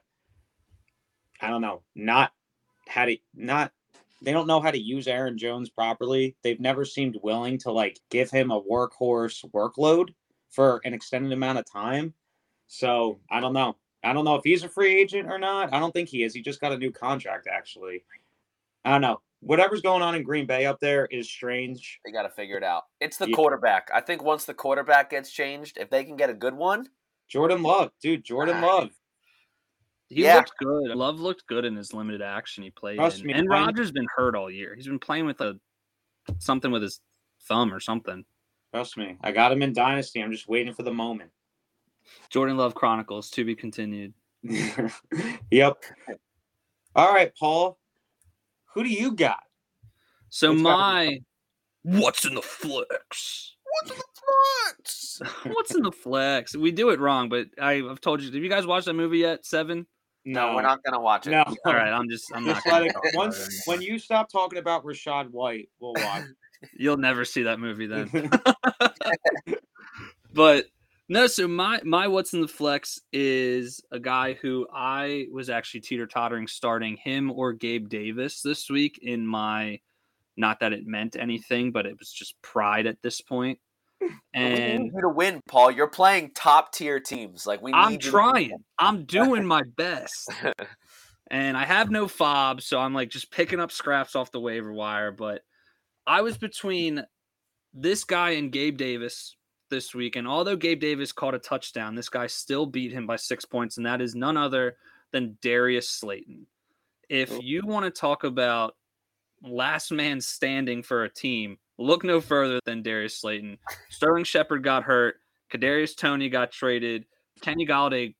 I 1.40 1.50
don't 1.50 1.61
know, 1.61 1.82
not 1.97 2.30
how 2.88 3.06
to 3.06 3.16
not. 3.35 3.73
They 4.23 4.32
don't 4.32 4.47
know 4.47 4.61
how 4.61 4.70
to 4.70 4.78
use 4.78 5.09
Aaron 5.09 5.37
Jones 5.37 5.68
properly. 5.68 6.37
They've 6.44 6.61
never 6.61 6.85
seemed 6.85 7.18
willing 7.25 7.59
to 7.59 7.73
like 7.73 7.99
give 8.09 8.30
him 8.30 8.52
a 8.52 8.62
workhorse 8.62 9.44
workload 9.50 10.11
for 10.50 10.80
an 10.85 10.94
extended 10.94 11.32
amount 11.32 11.59
of 11.59 11.64
time. 11.68 12.14
So 12.68 13.18
I 13.28 13.40
don't 13.40 13.54
know. 13.54 13.75
I 14.02 14.12
don't 14.12 14.25
know 14.25 14.35
if 14.37 14.42
he's 14.45 14.64
a 14.64 14.69
free 14.69 14.99
agent 15.00 15.28
or 15.30 15.38
not. 15.38 15.73
I 15.75 15.78
don't 15.78 15.92
think 15.92 16.09
he 16.09 16.23
is. 16.25 16.35
He 16.35 16.40
just 16.42 16.61
got 16.61 16.73
a 16.73 16.78
new 16.78 16.90
contract 16.90 17.47
actually. 17.50 18.04
I 18.85 18.92
don't 18.92 19.00
know. 19.02 19.21
whatever's 19.42 19.80
going 19.80 20.02
on 20.02 20.14
in 20.14 20.23
Green 20.23 20.45
Bay 20.47 20.66
up 20.66 20.78
there 20.80 21.07
is 21.07 21.26
strange. 21.26 21.99
They 22.04 22.12
got 22.12 22.25
to 22.25 22.28
figure 22.28 22.59
it 22.59 22.62
out. 22.62 22.83
It's 23.00 23.16
the 23.16 23.26
Yeah. 23.26 23.35
quarterback. 23.37 23.88
I 23.92 24.02
think 24.02 24.23
once 24.23 24.45
the 24.45 24.52
quarterback 24.52 25.09
gets 25.09 25.30
changed, 25.33 25.78
if 25.78 25.88
they 25.88 26.04
can 26.04 26.16
get 26.16 26.28
a 26.28 26.35
good 26.35 26.52
one, 26.52 26.87
Jordan 27.26 27.62
Love, 27.62 27.90
dude, 28.02 28.23
Jordan 28.23 28.57
Ah. 28.62 28.66
Love. 28.66 28.90
He 30.11 30.25
Yeah. 30.25 30.37
looked 30.37 30.52
good. 30.59 30.88
Love 30.95 31.21
looked 31.21 31.47
good 31.47 31.64
in 31.64 31.75
his 31.75 31.95
limited 31.95 32.21
action 32.21 32.64
he 32.64 32.71
played. 32.71 32.97
Trust 32.99 33.21
in. 33.23 33.28
me, 33.28 33.33
and 33.33 33.50
I- 33.50 33.64
Rodgers 33.64 33.90
been 33.92 34.09
hurt 34.14 34.37
all 34.37 34.50
year. 34.50 34.75
He's 34.75 34.87
been 34.88 34.99
playing 34.99 35.25
with 35.25 35.40
a 35.40 35.59
something 36.38 36.71
with 36.71 36.83
his 36.83 37.00
thumb 37.45 37.73
or 37.73 37.80
something. 37.80 38.26
Trust 38.75 38.99
me, 38.99 39.16
I 39.23 39.33
got 39.33 39.52
him 39.52 39.62
in 39.62 39.73
Dynasty. 39.73 40.23
I'm 40.23 40.33
just 40.33 40.49
waiting 40.49 40.75
for 40.75 40.83
the 40.83 40.92
moment. 40.92 41.30
Jordan 42.30 42.57
Love 42.57 42.75
Chronicles 42.75 43.30
to 43.30 43.45
be 43.45 43.54
continued. 43.54 44.14
yep. 45.50 45.83
All 46.95 47.12
right, 47.12 47.33
Paul. 47.38 47.78
Who 48.75 48.85
do 48.85 48.88
you 48.88 49.12
got? 49.12 49.40
So 50.28 50.52
Who's 50.52 50.62
my 50.62 51.21
what's 51.83 52.25
in 52.25 52.35
the 52.35 52.42
flex? 52.42 53.57
what's 53.71 53.90
in 53.90 53.99
the 53.99 54.04
flex? 54.04 55.23
What's 55.45 55.75
in 55.75 55.83
the 55.83 55.92
flex? 55.92 56.57
We 56.57 56.71
do 56.73 56.90
it 56.90 57.00
wrong, 57.00 57.28
but 57.28 57.49
I, 57.61 57.83
I've 57.83 58.00
told 58.00 58.23
you. 58.23 58.33
Have 58.33 58.42
you 58.42 58.49
guys 58.49 58.66
watched 58.66 58.87
that 58.87 58.95
movie 58.95 59.19
yet? 59.19 59.45
Seven. 59.45 59.87
No, 60.25 60.54
we're 60.54 60.62
not 60.62 60.83
gonna 60.83 61.00
watch 61.00 61.26
it. 61.26 61.30
No. 61.30 61.45
All 61.66 61.75
right, 61.75 61.92
I'm 61.92 62.09
just. 62.09 62.30
I'm 62.35 62.45
not. 62.45 62.54
Just 62.54 62.66
gonna 62.66 62.85
let 62.85 62.90
it, 62.90 62.92
talk 62.92 63.04
once 63.14 63.62
when 63.66 63.83
you 63.83 63.99
stop 63.99 64.30
talking 64.30 64.59
about 64.59 64.85
Rachaad 64.85 65.30
White, 65.30 65.69
we'll 65.78 65.95
watch. 65.95 66.25
You'll 66.75 66.97
never 66.97 67.25
see 67.25 67.42
that 67.42 67.59
movie 67.61 67.87
then. 67.87 68.30
but 70.33 70.66
no, 71.11 71.26
so 71.26 71.49
my 71.49 71.81
my 71.83 72.07
what's 72.07 72.35
in 72.35 72.40
the 72.40 72.47
flex 72.47 73.00
is 73.12 73.83
a 73.90 73.99
guy 73.99 74.35
who 74.35 74.69
I 74.73 75.26
was 75.33 75.50
actually 75.50 75.81
teeter 75.81 76.07
tottering 76.07 76.47
starting 76.47 76.97
him 76.97 77.33
or 77.33 77.52
Gabe 77.52 77.88
Davis 77.88 78.43
this 78.43 78.71
week 78.71 79.00
in 79.02 79.26
my 79.26 79.81
not 80.37 80.61
that 80.61 80.73
it 80.73 80.87
meant 80.87 81.17
anything, 81.19 81.73
but 81.73 81.85
it 81.85 81.99
was 81.99 82.12
just 82.12 82.40
pride 82.43 82.87
at 82.87 83.02
this 83.02 83.21
point. 83.21 83.59
we 84.00 84.09
And 84.35 84.85
need 84.85 84.93
you 84.95 85.00
to 85.00 85.09
win, 85.09 85.40
Paul. 85.49 85.73
You're 85.73 85.88
playing 85.88 86.31
top 86.33 86.73
tier 86.73 87.00
teams. 87.00 87.45
Like 87.45 87.61
we. 87.61 87.73
I'm 87.75 87.99
trying. 87.99 88.62
I'm 88.79 89.05
doing 89.05 89.45
my 89.45 89.62
best. 89.76 90.31
and 91.33 91.57
I 91.57 91.64
have 91.64 91.90
no 91.90 92.07
FAAB, 92.07 92.62
so 92.62 92.79
I'm 92.79 92.95
like 92.95 93.11
just 93.11 93.33
picking 93.33 93.59
up 93.59 93.73
scraps 93.73 94.14
off 94.14 94.31
the 94.31 94.38
waiver 94.38 94.73
wire. 94.73 95.11
But 95.11 95.43
I 96.07 96.23
was 96.23 96.38
between 96.38 97.05
this 97.75 98.05
guy 98.05 98.31
and 98.31 98.52
Gabe 98.52 98.76
Davis 98.76 99.35
this 99.70 99.94
week, 99.94 100.16
and 100.16 100.26
although 100.28 100.56
Gabe 100.56 100.80
Davis 100.80 101.12
caught 101.12 101.34
a 101.34 101.38
touchdown, 101.38 101.94
this 101.94 102.08
guy 102.08 102.26
still 102.26 102.66
beat 102.66 102.92
him 102.92 103.06
by 103.06 103.16
six 103.16 103.44
points, 103.44 103.76
and 103.76 103.86
that 103.86 104.00
is 104.02 104.14
none 104.14 104.36
other 104.36 104.76
than 105.12 105.38
Darius 105.40 105.88
Slayton. 105.88 106.46
If 107.08 107.32
Oh. 107.32 107.40
you 107.40 107.62
want 107.64 107.84
to 107.86 107.90
talk 107.90 108.24
about 108.24 108.76
last 109.42 109.90
man 109.90 110.20
standing 110.20 110.82
for 110.82 111.04
a 111.04 111.08
team, 111.08 111.58
look 111.78 112.04
no 112.04 112.20
further 112.20 112.60
than 112.66 112.82
Darius 112.82 113.18
Slayton. 113.18 113.58
Sterling 113.88 114.24
Shepard 114.24 114.62
got 114.62 114.82
hurt. 114.84 115.16
Kadarius 115.50 115.96
Toney 115.96 116.28
got 116.28 116.52
traded. 116.52 117.06
Kenny 117.40 117.66
Golladay 117.66 118.14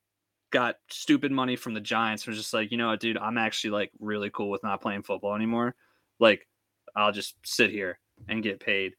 got 0.51 0.75
stupid 0.89 1.31
money 1.31 1.55
from 1.55 1.73
the 1.73 1.79
Giants. 1.79 2.27
Was 2.27 2.35
just 2.37 2.53
like, 2.53 2.71
you 2.71 2.77
know 2.77 2.87
what, 2.89 2.99
dude, 2.99 3.17
I'm 3.17 3.37
actually 3.37 3.71
like 3.71 3.91
really 3.99 4.29
cool 4.31 4.49
with 4.49 4.63
not 4.63 4.81
playing 4.81 5.03
football 5.03 5.35
anymore. 5.35 5.75
Like, 6.19 6.47
I'll 6.95 7.13
just 7.13 7.35
sit 7.45 7.69
here 7.71 7.99
and 8.27 8.43
get 8.43 8.59
paid. 8.59 8.93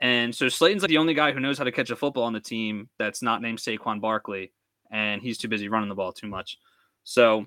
And 0.00 0.34
so 0.34 0.48
Slayton's 0.48 0.82
like 0.82 0.90
the 0.90 0.98
only 0.98 1.14
guy 1.14 1.32
who 1.32 1.40
knows 1.40 1.58
how 1.58 1.64
to 1.64 1.72
catch 1.72 1.90
a 1.90 1.96
football 1.96 2.24
on 2.24 2.32
the 2.32 2.40
team 2.40 2.88
that's 2.98 3.22
not 3.22 3.40
named 3.40 3.58
Saquon 3.58 4.00
Barkley, 4.00 4.52
and 4.90 5.22
he's 5.22 5.38
too 5.38 5.48
busy 5.48 5.68
running 5.68 5.88
the 5.88 5.94
ball 5.94 6.12
too 6.12 6.28
much. 6.28 6.58
So 7.04 7.46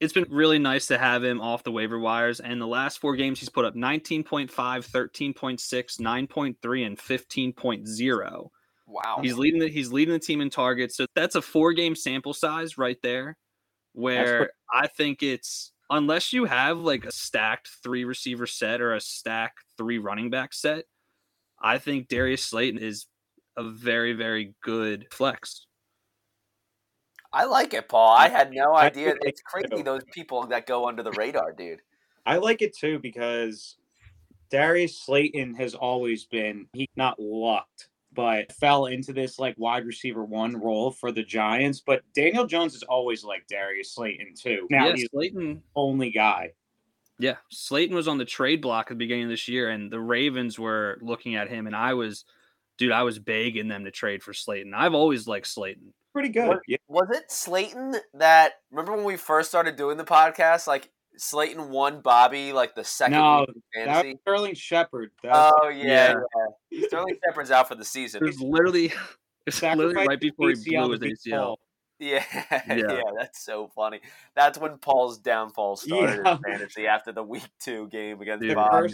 it's 0.00 0.14
been 0.14 0.26
really 0.30 0.58
nice 0.58 0.86
to 0.86 0.96
have 0.96 1.22
him 1.22 1.40
off 1.40 1.62
the 1.62 1.72
waiver 1.72 1.98
wires. 1.98 2.40
And 2.40 2.60
the 2.60 2.66
last 2.66 3.00
four 3.00 3.16
games, 3.16 3.38
he's 3.38 3.50
put 3.50 3.66
up 3.66 3.74
19.5, 3.74 4.50
13.6, 4.50 6.00
9.3, 6.00 6.86
and 6.86 6.98
15.0. 6.98 8.48
Wow. 8.86 9.18
He's 9.22 9.36
leading 9.36 9.60
the 9.60 9.68
he's 9.68 9.92
leading 9.92 10.14
the 10.14 10.18
team 10.18 10.40
in 10.40 10.50
targets. 10.50 10.96
So 10.96 11.06
that's 11.14 11.36
a 11.36 11.42
four 11.42 11.72
game 11.72 11.94
sample 11.94 12.34
size 12.34 12.76
right 12.76 12.98
there 13.02 13.36
where 13.92 14.50
I 14.72 14.88
think 14.88 15.22
it's 15.22 15.72
unless 15.90 16.32
you 16.32 16.44
have 16.44 16.78
like 16.78 17.04
a 17.04 17.12
stacked 17.12 17.68
three 17.82 18.04
receiver 18.04 18.46
set 18.46 18.80
or 18.80 18.94
a 18.94 19.00
stacked 19.00 19.64
three 19.76 19.98
running 19.98 20.30
back 20.30 20.52
set, 20.52 20.86
I 21.60 21.78
think 21.78 22.08
Darius 22.08 22.44
Slayton 22.44 22.80
is 22.80 23.06
a 23.56 23.64
very, 23.64 24.12
very 24.12 24.54
good 24.62 25.06
flex. 25.12 25.66
I 27.32 27.44
like 27.44 27.74
it, 27.74 27.88
Paul. 27.88 28.16
I 28.16 28.28
had 28.28 28.52
no 28.52 28.74
idea. 28.74 29.12
think 29.12 29.18
It's 29.22 29.40
so. 29.40 29.44
crazy 29.60 29.82
those 29.82 30.02
people 30.12 30.46
that 30.48 30.66
go 30.66 30.88
under 30.88 31.02
the 31.02 31.12
radar, 31.12 31.52
dude. 31.52 31.80
I 32.26 32.38
like 32.38 32.60
it 32.60 32.76
too 32.76 32.98
because 32.98 33.76
Darius 34.50 35.00
Slayton 35.00 35.54
has 35.54 35.74
always 35.74 36.24
been 36.24 36.66
he 36.72 36.88
not 36.96 37.20
lucked, 37.20 37.88
but 38.12 38.52
fell 38.52 38.86
into 38.86 39.12
this 39.12 39.38
like 39.38 39.54
wide 39.58 39.86
receiver 39.86 40.24
one 40.24 40.56
role 40.60 40.90
for 40.90 41.12
the 41.12 41.22
Giants. 41.22 41.80
But 41.80 42.02
Daniel 42.14 42.46
Jones 42.46 42.74
is 42.74 42.82
always 42.82 43.22
like 43.22 43.46
Darius 43.48 43.94
Slayton 43.94 44.34
too. 44.34 44.66
Now 44.70 44.86
yeah, 44.86 44.92
he's 44.92 45.02
the 45.02 45.08
Slayton. 45.12 45.62
only 45.76 46.10
guy. 46.10 46.50
Yeah, 47.20 47.36
Slayton 47.50 47.94
was 47.94 48.08
on 48.08 48.18
the 48.18 48.24
trade 48.24 48.60
block 48.62 48.86
at 48.86 48.88
the 48.90 48.94
beginning 48.96 49.24
of 49.24 49.30
this 49.30 49.46
year, 49.46 49.68
and 49.70 49.90
the 49.90 50.00
Ravens 50.00 50.58
were 50.58 50.98
looking 51.02 51.34
at 51.36 51.48
him, 51.48 51.66
and 51.66 51.76
I 51.76 51.94
was, 51.94 52.24
dude, 52.78 52.92
I 52.92 53.02
was 53.02 53.18
begging 53.18 53.68
them 53.68 53.84
to 53.84 53.90
trade 53.90 54.22
for 54.22 54.32
Slayton. 54.32 54.72
I've 54.74 54.94
always 54.94 55.28
liked 55.28 55.46
Slayton. 55.46 55.92
Pretty 56.12 56.30
good. 56.30 56.48
What- 56.48 56.60
Yeah. 56.66 56.78
Was 56.88 57.08
it 57.10 57.30
Slayton 57.30 57.94
that 58.14 58.54
remember 58.70 58.96
when 58.96 59.04
we 59.04 59.16
first 59.16 59.48
started 59.50 59.76
doing 59.76 59.96
the 59.96 60.04
podcast? 60.04 60.66
Like 60.66 60.90
Slayton 61.16 61.70
won 61.70 62.00
Bobby 62.00 62.52
like 62.52 62.74
the 62.74 62.82
second 62.84 63.18
No, 63.18 63.44
week 63.46 63.62
That 63.84 64.04
was 64.06 64.14
Sterling 64.22 64.54
Shepard. 64.54 65.10
Was 65.22 65.52
Oh 65.62 65.68
yeah, 65.68 65.84
Yeah. 65.84 66.14
yeah. 66.70 66.86
Sterling 66.88 67.16
Shepard's 67.24 67.50
out 67.50 67.68
for 67.68 67.74
the 67.76 67.84
season. 67.84 68.22
It 68.24 68.26
was 68.26 68.40
literally, 68.40 68.86
it 68.86 68.92
was 69.46 69.62
literally 69.62 69.94
right 69.94 70.18
before 70.18 70.48
he 70.48 70.54
blew 70.54 70.90
his 70.92 71.00
beat 71.00 71.18
ACL. 71.26 71.56
Paul. 72.00 72.08
Yeah, 72.08 72.24
yeah, 72.68 72.74
Yeah. 72.76 73.00
that's 73.18 73.44
so 73.44 73.68
funny. 73.74 74.00
That's 74.34 74.58
when 74.58 74.78
Paul's 74.78 75.18
downfall 75.18 75.76
started 75.76 76.22
Yeah. 76.24 76.32
in 76.36 76.38
fantasy 76.52 76.86
after 76.86 77.12
the 77.12 77.22
week 77.22 77.46
two 77.60 77.88
game 77.88 78.20
against 78.20 78.42
Dude, 78.42 78.54
Bob. 78.54 78.70
Curse- 78.72 78.92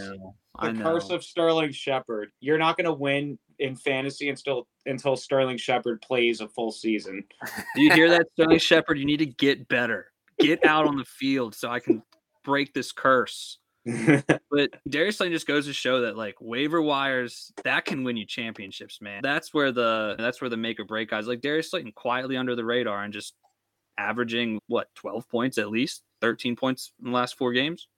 The 0.63 0.73
curse 0.83 1.11
of 1.11 1.23
Sterling 1.25 1.73
Shepard. 1.73 2.31
You're 2.41 2.59
not 2.59 2.77
going 2.77 2.87
to 2.87 2.93
win 2.93 3.39
in 3.59 3.77
fantasy 3.77 4.29
until 4.29 4.67
until 4.87 5.17
Sterling 5.17 5.57
Shepard 5.57 6.01
plays 6.03 6.41
a 6.41 6.49
full 6.49 6.71
season. 6.73 7.25
Do 7.75 7.83
you 7.83 7.93
hear 7.93 8.09
that, 8.11 8.27
Sterling 8.33 8.59
Shepard? 8.59 8.99
You 8.99 9.05
need 9.07 9.19
to 9.19 9.27
get 9.27 9.67
better. 9.69 10.11
Get 10.39 10.65
out 10.67 10.87
on 10.87 10.97
the 10.97 11.05
field 11.05 11.55
so 11.55 11.71
I 11.71 11.81
can 11.81 12.03
break 12.45 12.75
this 12.75 12.93
curse. 12.93 13.59
But 14.51 14.71
Darius 14.89 15.19
Slayton 15.19 15.35
just 15.35 15.47
goes 15.47 15.67
to 15.67 15.73
show 15.73 16.03
that 16.03 16.17
like 16.17 16.37
waiver 16.41 16.81
wires 16.81 17.53
that 17.65 17.85
can 17.85 18.05
win 18.05 18.17
you 18.17 18.25
championships, 18.25 19.01
man. 19.03 19.21
That's 19.23 19.53
where 19.53 19.71
the 19.71 20.17
that's 20.19 20.41
where 20.41 20.49
the 20.49 20.57
make 20.57 20.81
or 20.81 20.85
break 20.85 21.11
guys 21.11 21.27
like 21.27 21.41
Darius 21.41 21.71
Slayton 21.71 21.93
quietly 21.93 22.37
under 22.37 22.57
the 22.57 22.65
radar 22.65 23.05
and 23.05 23.13
just 23.13 23.35
averaging 23.99 24.61
what 24.67 24.95
12 24.95 25.29
points 25.29 25.59
at 25.59 25.71
least, 25.71 26.03
13 26.21 26.57
points 26.57 26.93
in 27.05 27.11
the 27.11 27.17
last 27.17 27.37
four 27.37 27.53
games. 27.53 27.89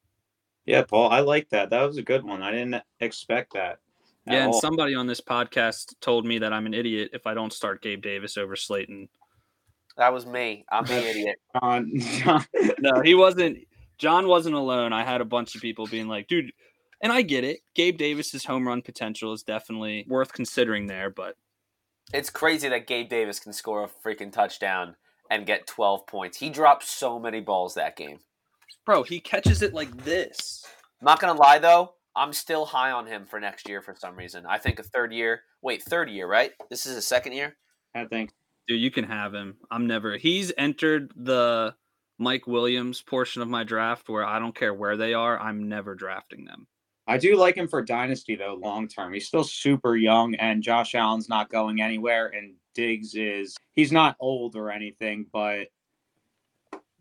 yeah, 0.67 0.83
Paul, 0.83 1.11
I 1.11 1.21
like 1.21 1.49
that. 1.51 1.71
That 1.71 1.83
was 1.83 1.97
a 1.97 2.03
good 2.03 2.25
one. 2.25 2.43
I 2.43 2.51
didn't 2.51 2.83
expect 3.01 3.55
that. 3.55 3.79
Yeah, 4.27 4.45
and 4.45 4.53
all. 4.53 4.61
somebody 4.61 4.95
on 4.95 5.07
this 5.07 5.21
podcast 5.21 5.95
told 6.01 6.27
me 6.27 6.39
that 6.39 6.53
I'm 6.53 6.67
an 6.67 6.75
idiot 6.75 7.11
if 7.13 7.27
I 7.27 7.35
don't 7.35 7.53
start 7.53 7.83
Gabe 7.83 8.03
Davis 8.03 8.37
over 8.37 8.57
Slayton. 8.57 9.09
That 9.97 10.13
was 10.13 10.27
me. 10.27 10.65
I'm 10.71 10.85
the 10.85 11.09
idiot. 11.11 11.37
John, 11.61 11.91
John, 11.97 12.45
No, 12.79 13.01
he 13.01 13.15
wasn't. 13.15 13.59
John 13.99 14.29
wasn't 14.29 14.55
alone. 14.55 14.93
I 14.93 15.05
had 15.05 15.21
a 15.21 15.25
bunch 15.27 15.55
of 15.55 15.61
people 15.61 15.87
being 15.87 16.09
like, 16.09 16.29
dude, 16.29 16.53
and 17.03 17.13
I 17.13 17.23
get 17.23 17.45
it. 17.45 17.61
Gabe 17.75 17.97
Davis's 17.99 18.45
home 18.45 18.67
run 18.67 18.83
potential 18.83 19.33
is 19.33 19.43
definitely 19.43 20.05
worth 20.09 20.33
considering 20.33 20.87
there, 20.87 21.11
but 21.11 21.37
It's 22.13 22.31
crazy 22.31 22.69
that 22.69 22.87
Gabe 22.87 23.09
Davis 23.09 23.41
can 23.41 23.53
score 23.53 23.85
a 23.85 23.89
freaking 23.89 24.33
touchdown 24.33 24.97
and 25.31 25.47
get 25.47 25.67
12 25.67 26.07
points. 26.07 26.39
He 26.39 26.49
dropped 26.51 26.85
so 26.85 27.19
many 27.19 27.41
balls 27.41 27.75
that 27.75 27.97
game. 27.97 28.19
bro, 28.87 29.03
he 29.03 29.21
catches 29.21 29.61
it 29.63 29.75
like 29.75 29.95
this. 30.05 30.65
I'm 31.01 31.05
Not 31.05 31.21
gonna 31.21 31.39
lie 31.39 31.59
though, 31.59 31.95
I'm 32.17 32.33
still 32.33 32.65
high 32.65 32.91
on 32.91 33.07
him 33.07 33.27
for 33.27 33.39
next 33.39 33.69
year 33.69 33.81
for 33.83 33.95
some 33.95 34.17
reason. 34.17 34.45
I 34.47 34.59
think 34.59 34.79
a 34.79 34.83
third 34.83 35.13
year. 35.13 35.43
Wait, 35.63 35.83
third 35.83 36.09
year, 36.11 36.27
right? 36.27 36.53
This 36.71 36.87
is 36.87 36.97
a 36.97 37.03
second 37.03 37.33
year. 37.33 37.57
I 37.95 38.05
think. 38.07 38.31
Dude, 38.67 38.81
you 38.81 38.91
can 38.91 39.05
have 39.05 39.33
him. 39.35 39.57
I'm 39.71 39.87
never. 39.87 40.17
He's 40.17 40.53
entered 40.59 41.13
the 41.17 41.75
Mike 42.19 42.47
Williams 42.47 43.01
portion 43.01 43.43
of 43.43 43.49
my 43.49 43.65
draft 43.65 44.09
where 44.09 44.25
I 44.25 44.39
don't 44.39 44.55
care 44.55 44.75
where 44.75 44.97
they 44.97 45.15
are. 45.15 45.39
I'm 45.39 45.69
never 45.69 45.95
drafting 45.95 46.45
them. 46.45 46.67
I 47.07 47.17
do 47.17 47.37
like 47.37 47.57
him 47.57 47.69
for 47.69 47.81
dynasty 47.83 48.37
though, 48.37 48.59
long 48.61 48.87
term. 48.87 49.15
He's 49.15 49.27
still 49.27 49.45
super 49.45 49.97
young, 49.97 50.35
and 50.35 50.63
Josh 50.63 50.95
Allen's 50.95 51.29
not 51.29 51.51
going 51.51 51.81
anywhere. 51.81 52.29
And 52.29 52.55
Diggs 52.75 53.15
is 53.15 53.57
he's 53.75 53.93
not 53.93 54.17
old 54.21 54.57
or 54.57 54.71
anything, 54.71 55.27
but 55.33 55.69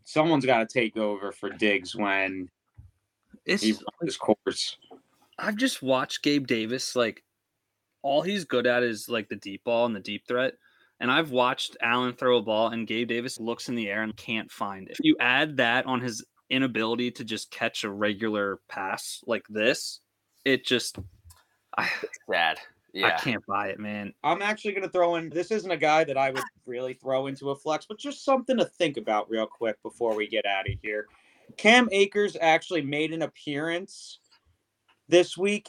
someone's 0.04 0.46
got 0.46 0.66
to 0.66 0.66
take 0.66 0.96
over 0.96 1.30
for 1.30 1.50
Diggs 1.50 1.94
when 1.94 2.48
It's 3.44 3.62
he 3.62 3.72
runs 3.72 3.84
his 4.02 4.16
course. 4.16 4.78
I've 5.38 5.56
just 5.56 5.82
watched 5.82 6.22
Gabe 6.22 6.46
Davis 6.46 6.96
like 6.96 7.22
all 8.02 8.22
he's 8.22 8.44
good 8.44 8.66
at 8.66 8.82
is 8.82 9.08
like 9.08 9.28
the 9.28 9.36
deep 9.36 9.64
ball 9.64 9.84
and 9.84 9.94
the 9.94 10.00
deep 10.00 10.26
threat. 10.26 10.54
And 11.00 11.10
I've 11.10 11.30
watched 11.30 11.76
Allen 11.80 12.12
throw 12.12 12.38
a 12.38 12.42
ball 12.42 12.68
and 12.68 12.86
Gabe 12.86 13.08
Davis 13.08 13.38
looks 13.38 13.68
in 13.68 13.74
the 13.74 13.88
air 13.88 14.02
and 14.02 14.16
can't 14.16 14.50
find 14.50 14.88
it. 14.88 14.96
If 14.98 15.04
you 15.04 15.16
add 15.20 15.56
that 15.58 15.86
on 15.86 16.00
his 16.00 16.24
inability 16.50 17.10
to 17.12 17.24
just 17.24 17.50
catch 17.50 17.84
a 17.84 17.90
regular 17.90 18.58
pass 18.68 19.22
like 19.26 19.44
this, 19.48 20.00
it 20.44 20.64
just 20.64 20.98
I, 21.76 21.88
Sad. 22.26 22.58
I 23.04 23.10
can't 23.12 23.44
buy 23.46 23.68
it, 23.68 23.78
man. 23.78 24.12
I'm 24.24 24.42
actually 24.42 24.72
going 24.72 24.82
to 24.82 24.88
throw 24.88 25.16
in. 25.16 25.28
This 25.30 25.50
isn't 25.50 25.70
a 25.70 25.76
guy 25.76 26.04
that 26.04 26.16
I 26.16 26.30
would 26.30 26.42
really 26.66 26.94
throw 26.94 27.26
into 27.26 27.50
a 27.50 27.56
flex, 27.56 27.86
but 27.86 27.98
just 27.98 28.24
something 28.24 28.56
to 28.56 28.64
think 28.64 28.96
about 28.96 29.30
real 29.30 29.46
quick 29.46 29.80
before 29.82 30.16
we 30.16 30.26
get 30.26 30.46
out 30.46 30.68
of 30.68 30.74
here. 30.82 31.06
Cam 31.56 31.88
Akers 31.92 32.36
actually 32.40 32.82
made 32.82 33.12
an 33.12 33.22
appearance 33.22 34.18
this 35.08 35.36
week. 35.36 35.68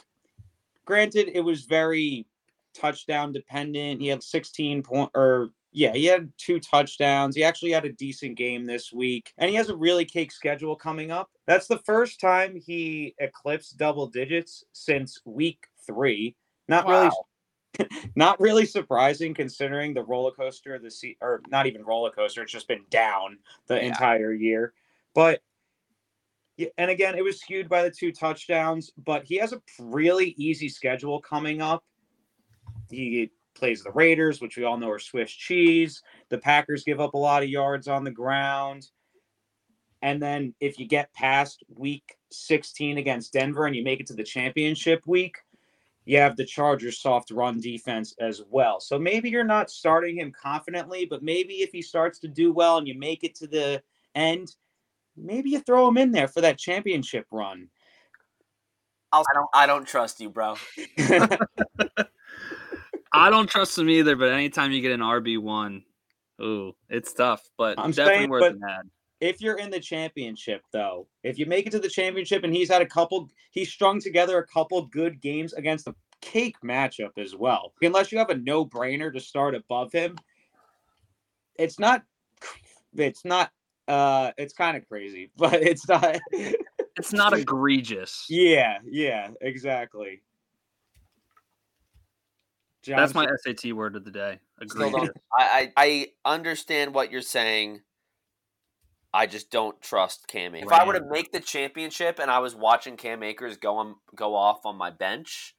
Granted, 0.84 1.30
it 1.32 1.40
was 1.40 1.64
very 1.64 2.26
touchdown 2.74 3.32
dependent. 3.32 4.00
He 4.00 4.08
had 4.08 4.22
16 4.22 4.82
point 4.82 5.10
or 5.14 5.50
yeah, 5.72 5.92
he 5.92 6.04
had 6.04 6.32
two 6.36 6.58
touchdowns. 6.58 7.36
He 7.36 7.44
actually 7.44 7.70
had 7.70 7.84
a 7.84 7.92
decent 7.92 8.36
game 8.36 8.66
this 8.66 8.92
week, 8.92 9.32
and 9.38 9.48
he 9.48 9.54
has 9.54 9.68
a 9.68 9.76
really 9.76 10.04
cake 10.04 10.32
schedule 10.32 10.74
coming 10.74 11.12
up. 11.12 11.30
That's 11.46 11.68
the 11.68 11.78
first 11.78 12.20
time 12.20 12.56
he 12.56 13.14
eclipsed 13.18 13.78
double 13.78 14.08
digits 14.08 14.64
since 14.72 15.20
week 15.24 15.68
three. 15.86 16.34
Not 16.66 16.88
really 16.88 17.10
not 18.16 18.40
really 18.40 18.66
surprising 18.66 19.32
considering 19.34 19.94
the 19.94 20.02
roller 20.02 20.32
coaster 20.32 20.74
of 20.74 20.82
the 20.82 20.90
sea 20.90 21.16
or 21.20 21.40
not 21.48 21.66
even 21.66 21.84
roller 21.84 22.10
coaster 22.10 22.42
it's 22.42 22.52
just 22.52 22.68
been 22.68 22.84
down 22.90 23.38
the 23.68 23.76
Yeah. 23.76 23.86
entire 23.86 24.32
year 24.32 24.72
but 25.14 25.40
yeah, 26.56 26.68
and 26.78 26.90
again 26.90 27.16
it 27.16 27.22
was 27.22 27.40
skewed 27.40 27.68
by 27.68 27.82
the 27.82 27.90
two 27.90 28.12
touchdowns 28.12 28.90
but 29.04 29.24
he 29.24 29.36
has 29.36 29.52
a 29.52 29.62
really 29.78 30.34
easy 30.36 30.68
schedule 30.68 31.20
coming 31.20 31.62
up 31.62 31.84
he 32.90 33.30
plays 33.54 33.82
the 33.82 33.90
raiders 33.90 34.40
which 34.40 34.56
we 34.56 34.64
all 34.64 34.78
know 34.78 34.90
are 34.90 34.98
swiss 34.98 35.30
cheese 35.30 36.02
the 36.28 36.38
packers 36.38 36.84
give 36.84 37.00
up 37.00 37.14
a 37.14 37.18
lot 37.18 37.42
of 37.42 37.48
yards 37.48 37.88
on 37.88 38.04
the 38.04 38.10
ground 38.10 38.88
and 40.02 40.22
then 40.22 40.54
if 40.60 40.78
you 40.78 40.86
get 40.86 41.12
past 41.12 41.62
week 41.74 42.16
16 42.30 42.98
against 42.98 43.32
denver 43.32 43.66
and 43.66 43.74
you 43.74 43.82
make 43.82 44.00
it 44.00 44.06
to 44.06 44.14
the 44.14 44.24
championship 44.24 45.02
week 45.06 45.36
you 46.04 46.18
have 46.18 46.36
the 46.36 46.44
Chargers 46.44 46.98
soft 46.98 47.30
run 47.30 47.60
defense 47.60 48.14
as 48.20 48.42
well. 48.50 48.80
So 48.80 48.98
maybe 48.98 49.30
you're 49.30 49.44
not 49.44 49.70
starting 49.70 50.18
him 50.18 50.32
confidently, 50.32 51.04
but 51.04 51.22
maybe 51.22 51.62
if 51.62 51.70
he 51.70 51.82
starts 51.82 52.18
to 52.20 52.28
do 52.28 52.52
well 52.52 52.78
and 52.78 52.88
you 52.88 52.98
make 52.98 53.22
it 53.22 53.34
to 53.36 53.46
the 53.46 53.82
end, 54.14 54.56
maybe 55.16 55.50
you 55.50 55.60
throw 55.60 55.86
him 55.88 55.98
in 55.98 56.10
there 56.10 56.28
for 56.28 56.40
that 56.40 56.58
championship 56.58 57.26
run. 57.30 57.68
I'll, 59.12 59.24
I 59.30 59.34
don't. 59.34 59.48
I 59.54 59.66
don't 59.66 59.86
trust 59.86 60.20
you, 60.20 60.30
bro. 60.30 60.56
I 63.12 63.30
don't 63.30 63.48
trust 63.48 63.78
him 63.78 63.88
either, 63.90 64.16
but 64.16 64.32
anytime 64.32 64.72
you 64.72 64.80
get 64.80 64.92
an 64.92 65.00
RB 65.00 65.38
one, 65.38 65.84
ooh, 66.40 66.74
it's 66.88 67.12
tough. 67.12 67.42
But 67.58 67.78
I'm 67.78 67.90
definitely 67.90 68.20
saying, 68.20 68.30
worth 68.30 68.40
but- 68.42 68.52
an 68.52 68.60
add. 68.68 68.90
if 69.20 69.40
you're 69.40 69.58
in 69.58 69.70
the 69.70 69.80
championship, 69.80 70.62
though, 70.72 71.06
if 71.22 71.38
you 71.38 71.46
make 71.46 71.66
it 71.66 71.70
to 71.70 71.78
the 71.78 71.88
championship 71.88 72.44
and 72.44 72.54
he's 72.54 72.70
had 72.70 72.82
a 72.82 72.86
couple, 72.86 73.28
he's 73.50 73.70
strung 73.72 74.00
together 74.00 74.38
a 74.38 74.46
couple 74.46 74.82
good 74.86 75.20
games 75.20 75.52
against 75.54 75.88
a 75.88 75.94
cake 76.20 76.56
matchup 76.64 77.16
as 77.16 77.34
well. 77.34 77.72
Unless 77.82 78.12
you 78.12 78.18
have 78.18 78.30
a 78.30 78.36
no 78.36 78.64
brainer 78.64 79.12
to 79.12 79.20
start 79.20 79.54
above 79.54 79.92
him, 79.92 80.16
it's 81.58 81.78
not, 81.78 82.02
it's 82.94 83.24
not, 83.24 83.50
uh, 83.88 84.30
it's 84.38 84.54
kind 84.54 84.76
of 84.76 84.86
crazy, 84.88 85.30
but 85.36 85.54
it's 85.54 85.88
not. 85.88 86.18
It's 86.96 87.12
not 87.12 87.32
egregious. 87.38 88.26
Yeah, 88.28 88.78
yeah, 88.84 89.30
exactly. 89.40 90.22
That's 92.86 93.14
my 93.14 93.26
SAT 93.44 93.72
word 93.72 93.96
of 93.96 94.04
the 94.04 94.10
day. 94.10 94.38
Still 94.66 95.08
I, 95.38 95.72
I 95.72 95.72
I 95.76 96.06
understand 96.24 96.94
what 96.94 97.10
you're 97.10 97.22
saying. 97.22 97.80
I 99.12 99.26
just 99.26 99.50
don't 99.50 99.80
trust 99.82 100.28
Cam. 100.28 100.54
Akers. 100.54 100.70
If 100.70 100.72
I 100.72 100.86
were 100.86 100.92
to 100.98 101.04
make 101.10 101.32
the 101.32 101.40
championship 101.40 102.20
and 102.20 102.30
I 102.30 102.38
was 102.38 102.54
watching 102.54 102.96
Cam 102.96 103.22
Akers 103.22 103.56
go 103.56 103.76
on 103.76 103.96
go 104.14 104.34
off 104.36 104.64
on 104.64 104.76
my 104.76 104.90
bench, 104.90 105.54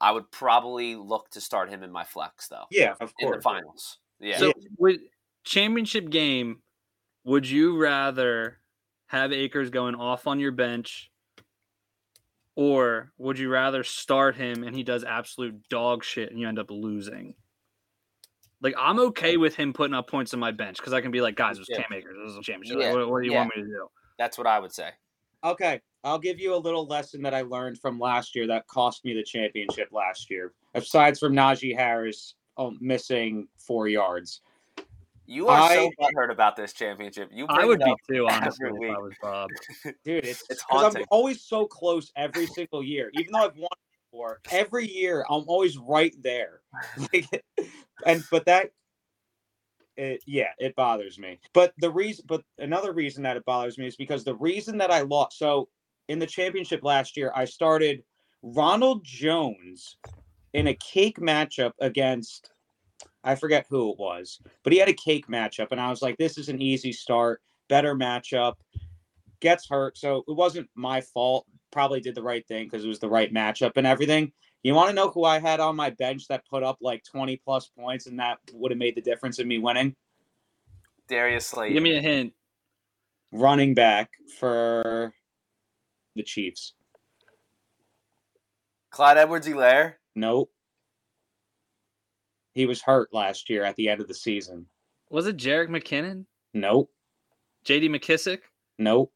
I 0.00 0.10
would 0.10 0.30
probably 0.32 0.96
look 0.96 1.30
to 1.30 1.40
start 1.40 1.70
him 1.70 1.82
in 1.84 1.92
my 1.92 2.04
flex 2.04 2.48
though 2.48 2.64
Yeah, 2.70 2.94
of 3.00 3.12
in 3.20 3.26
the 3.28 3.32
course. 3.34 3.44
finals. 3.44 3.98
Yeah. 4.18 4.38
So, 4.38 4.52
with 4.76 5.00
championship 5.44 6.10
game, 6.10 6.62
would 7.24 7.48
you 7.48 7.76
rather 7.78 8.58
have 9.06 9.32
Akers 9.32 9.70
going 9.70 9.94
off 9.94 10.26
on 10.26 10.40
your 10.40 10.52
bench, 10.52 11.11
or 12.54 13.12
would 13.18 13.38
you 13.38 13.48
rather 13.48 13.82
start 13.84 14.36
him 14.36 14.64
and 14.64 14.76
he 14.76 14.82
does 14.82 15.04
absolute 15.04 15.68
dog 15.68 16.04
shit 16.04 16.30
and 16.30 16.38
you 16.38 16.48
end 16.48 16.58
up 16.58 16.70
losing? 16.70 17.34
Like 18.60 18.74
I'm 18.78 18.98
okay 19.00 19.36
with 19.36 19.56
him 19.56 19.72
putting 19.72 19.94
up 19.94 20.08
points 20.08 20.32
on 20.34 20.40
my 20.40 20.52
bench 20.52 20.76
because 20.76 20.92
I 20.92 21.00
can 21.00 21.10
be 21.10 21.20
like, 21.20 21.34
guys, 21.34 21.56
it 21.56 21.60
was 21.60 21.68
Yeah. 21.68 21.82
Cam 21.82 21.96
Akers. 21.96 22.16
This 22.22 22.32
is 22.32 22.38
a 22.38 22.42
championship. 22.42 22.78
Yeah, 22.80 22.92
What, 22.92 23.10
what 23.10 23.20
do 23.22 23.26
you 23.26 23.32
yeah. 23.32 23.38
want 23.38 23.56
me 23.56 23.62
to 23.62 23.68
do? 23.68 23.88
That's 24.18 24.38
what 24.38 24.46
I 24.46 24.58
would 24.58 24.72
say. 24.72 24.90
Okay, 25.44 25.80
I'll 26.04 26.18
give 26.18 26.38
you 26.38 26.54
a 26.54 26.56
little 26.56 26.86
lesson 26.86 27.22
that 27.22 27.34
I 27.34 27.42
learned 27.42 27.80
from 27.80 27.98
last 27.98 28.36
year 28.36 28.46
that 28.46 28.66
cost 28.68 29.04
me 29.04 29.14
the 29.14 29.24
championship 29.24 29.88
last 29.90 30.30
year. 30.30 30.52
Aside 30.74 31.18
from 31.18 31.32
Najee 31.32 31.76
Harris 31.76 32.34
oh, 32.56 32.74
missing 32.80 33.48
four 33.58 33.88
yards, 33.88 34.42
You 35.26 35.48
are 35.48 35.72
so 35.72 35.90
I- 36.00 36.12
butthurt 36.12 36.30
about 36.32 36.56
this 36.56 36.72
championship. 36.72 37.30
You 37.32 37.46
I 37.48 37.64
would 37.64 37.78
be 37.80 37.94
too, 38.08 38.26
every 38.28 38.42
honestly, 38.42 38.68
if 38.68 38.74
I 38.74 38.78
week. 38.78 38.98
was 38.98 39.12
Bob. 39.20 39.50
dude, 40.04 40.24
it's 40.24 40.44
It's 40.50 40.62
'cause 40.64 40.96
I'm 40.96 41.04
always 41.10 41.42
so 41.42 41.66
close 41.66 42.10
every 42.16 42.46
single 42.46 42.82
year. 42.82 43.10
Even 43.14 43.32
though 43.32 43.44
I've 43.46 43.56
won 43.56 43.68
before, 44.10 44.40
every 44.50 44.86
year 44.88 45.24
I'm 45.30 45.44
always 45.46 45.78
right 45.78 46.14
there. 46.22 46.60
Like, 47.12 47.44
and 48.04 48.24
but 48.30 48.44
that, 48.46 48.70
it, 49.96 50.22
yeah, 50.26 50.48
it 50.58 50.74
bothers 50.74 51.18
me. 51.18 51.38
But 51.52 51.72
the 51.78 51.90
reason, 51.90 52.24
but 52.26 52.42
another 52.58 52.92
reason 52.92 53.22
that 53.22 53.36
it 53.36 53.44
bothers 53.44 53.78
me 53.78 53.86
is 53.86 53.96
because 53.96 54.24
the 54.24 54.34
reason 54.36 54.76
that 54.78 54.90
I 54.90 55.02
lost. 55.02 55.38
So 55.38 55.68
in 56.08 56.18
the 56.18 56.26
championship 56.26 56.82
last 56.82 57.16
year, 57.16 57.32
I 57.34 57.44
started 57.44 58.02
Ronald 58.42 59.04
Jones 59.04 59.98
in 60.52 60.66
a 60.66 60.74
cake 60.74 61.18
matchup 61.18 61.72
against. 61.80 62.50
I 63.24 63.34
forget 63.34 63.66
who 63.68 63.92
it 63.92 63.98
was, 63.98 64.40
but 64.64 64.72
he 64.72 64.78
had 64.78 64.88
a 64.88 64.94
cake 64.94 65.28
matchup, 65.28 65.68
and 65.70 65.80
I 65.80 65.90
was 65.90 66.02
like, 66.02 66.16
"This 66.16 66.38
is 66.38 66.48
an 66.48 66.60
easy 66.60 66.92
start, 66.92 67.40
better 67.68 67.94
matchup." 67.94 68.54
Gets 69.40 69.68
hurt, 69.68 69.98
so 69.98 70.24
it 70.28 70.34
wasn't 70.34 70.68
my 70.74 71.00
fault. 71.00 71.46
Probably 71.70 72.00
did 72.00 72.14
the 72.14 72.22
right 72.22 72.46
thing 72.46 72.66
because 72.66 72.84
it 72.84 72.88
was 72.88 73.00
the 73.00 73.08
right 73.08 73.32
matchup 73.32 73.72
and 73.76 73.86
everything. 73.86 74.32
You 74.62 74.74
want 74.74 74.90
to 74.90 74.94
know 74.94 75.08
who 75.08 75.24
I 75.24 75.40
had 75.40 75.58
on 75.58 75.74
my 75.74 75.90
bench 75.90 76.28
that 76.28 76.46
put 76.46 76.62
up 76.62 76.78
like 76.80 77.02
20 77.04 77.36
plus 77.38 77.66
points 77.66 78.06
and 78.06 78.20
that 78.20 78.38
would 78.52 78.70
have 78.70 78.78
made 78.78 78.94
the 78.94 79.00
difference 79.00 79.40
in 79.40 79.48
me 79.48 79.58
winning? 79.58 79.96
Darius 81.08 81.46
Slade. 81.46 81.72
Give 81.72 81.82
me 81.82 81.96
a 81.96 82.00
hint. 82.00 82.32
Running 83.32 83.74
back 83.74 84.10
for 84.38 85.12
the 86.14 86.22
Chiefs. 86.22 86.74
Clyde 88.90 89.16
Edwards-Helaire. 89.16 89.94
Nope. 90.14 90.52
He 92.52 92.66
was 92.66 92.82
hurt 92.82 93.12
last 93.12 93.48
year 93.48 93.64
at 93.64 93.76
the 93.76 93.88
end 93.88 94.00
of 94.00 94.08
the 94.08 94.14
season. 94.14 94.66
Was 95.10 95.26
it 95.26 95.36
Jerick 95.36 95.68
McKinnon? 95.68 96.26
Nope. 96.54 96.90
JD 97.64 97.88
McKissic? 97.90 98.40
Nope. 98.78 99.12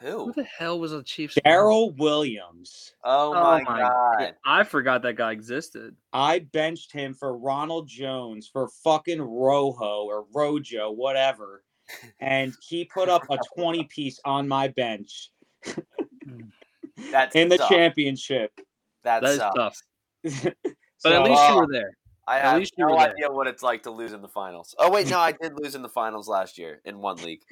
Who? 0.00 0.26
Who 0.26 0.32
the 0.32 0.44
hell 0.44 0.78
was 0.78 0.92
a 0.92 1.02
Chiefs? 1.02 1.38
Darrel 1.44 1.92
Williams. 1.92 2.92
Oh, 3.04 3.32
my, 3.32 3.62
god. 3.64 4.34
I 4.44 4.62
forgot 4.64 5.02
that 5.02 5.14
guy 5.16 5.32
existed. 5.32 5.96
I 6.12 6.40
benched 6.52 6.92
him 6.92 7.14
for 7.14 7.36
Ronald 7.38 7.88
Jones 7.88 8.48
for 8.52 8.68
fucking 8.82 9.20
Rojo 9.22 10.04
or 10.04 10.26
Rojo, 10.34 10.90
whatever. 10.90 11.62
And 12.20 12.54
he 12.66 12.84
put 12.84 13.08
up 13.08 13.22
a 13.30 13.38
20 13.56 13.84
piece 13.90 14.20
on 14.24 14.46
my 14.48 14.68
bench 14.68 15.30
That's 17.10 17.34
in 17.34 17.48
the 17.48 17.58
tough. 17.58 17.68
championship. 17.70 18.52
That, 19.04 19.22
That 19.22 19.30
is 19.30 19.36
sucks. 19.38 19.54
tough. 19.56 19.78
But 21.02 21.12
So, 21.12 21.22
at 21.22 21.28
least 21.28 21.42
you 21.42 21.54
uh, 21.54 21.56
were 21.56 21.66
there. 21.70 21.90
I 22.26 22.38
At 22.38 22.44
have 22.44 22.58
least 22.58 22.74
no 22.78 22.86
were 22.86 22.98
there. 22.98 23.10
idea 23.10 23.30
what 23.30 23.46
it's 23.46 23.62
like 23.62 23.82
to 23.84 23.90
lose 23.90 24.12
in 24.12 24.22
the 24.22 24.28
finals. 24.28 24.74
Oh 24.78 24.90
wait, 24.90 25.08
no, 25.08 25.18
I 25.18 25.32
did 25.42 25.52
lose 25.58 25.74
in 25.74 25.82
the 25.82 25.88
finals 25.88 26.28
last 26.28 26.58
year 26.58 26.80
in 26.84 26.98
one 26.98 27.16
league. 27.16 27.42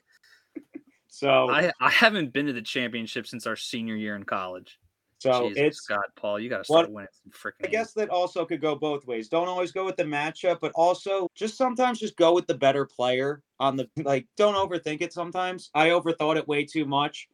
so, 1.08 1.50
I 1.50 1.72
I 1.80 1.90
haven't 1.90 2.32
been 2.32 2.46
to 2.46 2.52
the 2.52 2.62
championship 2.62 3.26
since 3.26 3.46
our 3.46 3.56
senior 3.56 3.96
year 3.96 4.16
in 4.16 4.24
college. 4.24 4.78
so 5.18 5.48
Jesus, 5.48 5.62
it's 5.62 5.80
God, 5.86 6.04
Paul, 6.16 6.40
you 6.40 6.48
got 6.48 6.58
to 6.58 6.64
start 6.64 6.90
winning 6.90 7.08
some 7.22 7.32
freaking. 7.32 7.66
I 7.66 7.70
guess 7.70 7.92
that 7.94 8.08
also 8.08 8.46
could 8.46 8.60
go 8.60 8.74
both 8.74 9.06
ways. 9.06 9.28
Don't 9.28 9.48
always 9.48 9.72
go 9.72 9.84
with 9.84 9.96
the 9.96 10.04
matchup, 10.04 10.58
but 10.60 10.72
also 10.74 11.28
just 11.34 11.56
sometimes 11.56 11.98
just 12.00 12.16
go 12.16 12.32
with 12.32 12.46
the 12.46 12.54
better 12.54 12.86
player 12.86 13.42
on 13.60 13.76
the 13.76 13.88
like 14.04 14.26
don't 14.36 14.54
overthink 14.54 15.02
it 15.02 15.12
sometimes. 15.12 15.70
I 15.74 15.88
overthought 15.88 16.36
it 16.36 16.48
way 16.48 16.64
too 16.64 16.86
much. 16.86 17.28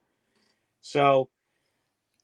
So 0.80 1.28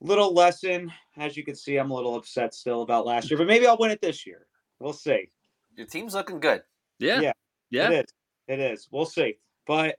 little 0.00 0.35
lesson. 0.35 0.92
As 1.16 1.37
you 1.37 1.44
can 1.44 1.55
see, 1.55 1.77
I'm 1.77 1.90
a 1.90 1.94
little 1.94 2.16
upset 2.16 2.55
still 2.55 2.83
about 2.83 3.07
last 3.07 3.31
year, 3.31 3.38
but 3.38 3.46
maybe 3.46 3.66
I'll 3.66 3.79
win 3.79 3.92
it 3.92 4.00
this 4.00 4.27
year. 4.27 4.46
We'll 4.81 4.93
see. 4.93 5.31
Your 5.77 5.87
team's 5.87 6.15
looking 6.15 6.41
good. 6.41 6.63
Yeah, 6.99 7.21
yeah, 7.21 7.33
yeah. 7.71 7.91
It 7.91 7.95
is. 7.95 8.13
It 8.49 8.61
is. 8.61 8.89
We'll 8.91 9.07
see. 9.07 9.39
But 9.67 9.97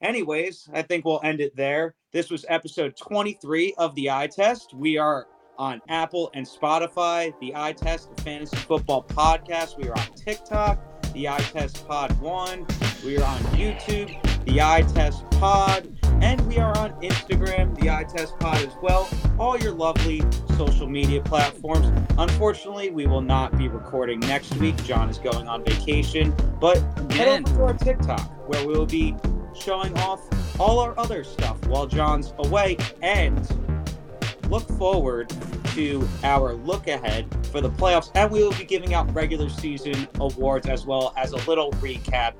anyways, 0.00 0.68
I 0.72 0.82
think 0.82 1.04
we'll 1.04 1.20
end 1.22 1.40
it 1.40 1.54
there. 1.56 1.94
This 2.12 2.30
was 2.30 2.44
episode 2.48 2.96
23 2.96 3.74
of 3.78 3.94
the 3.94 4.10
Eye 4.10 4.28
Test. 4.28 4.74
We 4.74 4.98
are 4.98 5.26
on 5.58 5.80
Apple 5.88 6.30
and 6.34 6.46
Spotify, 6.46 7.38
the 7.40 7.54
Eye 7.54 7.72
Test 7.72 8.08
Fantasy 8.20 8.56
Football 8.56 9.04
Podcast. 9.04 9.76
We 9.76 9.88
are 9.88 9.98
on 9.98 10.14
TikTok, 10.14 11.12
the 11.12 11.28
Eye 11.28 11.38
Test 11.38 11.86
Pod 11.86 12.18
1. 12.20 12.66
We 13.04 13.18
are 13.18 13.24
on 13.24 13.40
YouTube, 13.54 14.44
the 14.44 14.60
Eye 14.60 14.82
Test 14.82 15.28
Pod. 15.32 16.01
And 16.22 16.40
we 16.46 16.58
are 16.58 16.76
on 16.78 16.92
Instagram, 17.02 17.78
the 17.80 17.90
Eye 17.90 18.04
Test 18.04 18.38
Pod 18.38 18.58
as 18.58 18.74
well, 18.80 19.08
all 19.40 19.58
your 19.58 19.72
lovely 19.72 20.22
social 20.56 20.86
media 20.86 21.20
platforms. 21.20 21.90
Unfortunately, 22.16 22.90
we 22.90 23.08
will 23.08 23.20
not 23.20 23.58
be 23.58 23.66
recording 23.66 24.20
next 24.20 24.54
week. 24.58 24.76
John 24.84 25.10
is 25.10 25.18
going 25.18 25.48
on 25.48 25.64
vacation, 25.64 26.32
but 26.60 26.78
head 27.10 27.26
over 27.26 27.56
to 27.56 27.62
our 27.64 27.74
TikTok 27.74 28.48
where 28.48 28.64
we 28.64 28.72
will 28.72 28.86
be 28.86 29.16
showing 29.52 29.98
off 29.98 30.20
all 30.60 30.78
our 30.78 30.96
other 30.96 31.24
stuff 31.24 31.58
while 31.66 31.88
John's 31.88 32.32
away 32.38 32.76
and 33.02 33.44
look 34.48 34.68
forward 34.78 35.28
to 35.74 36.06
our 36.22 36.54
look 36.54 36.86
ahead 36.86 37.26
for 37.46 37.60
the 37.60 37.70
playoffs 37.70 38.12
and 38.14 38.30
we 38.30 38.44
will 38.44 38.52
be 38.52 38.64
giving 38.64 38.94
out 38.94 39.12
regular 39.12 39.48
season 39.48 40.06
awards 40.20 40.68
as 40.68 40.86
well 40.86 41.12
as 41.16 41.32
a 41.32 41.48
little 41.48 41.72
recap 41.72 42.34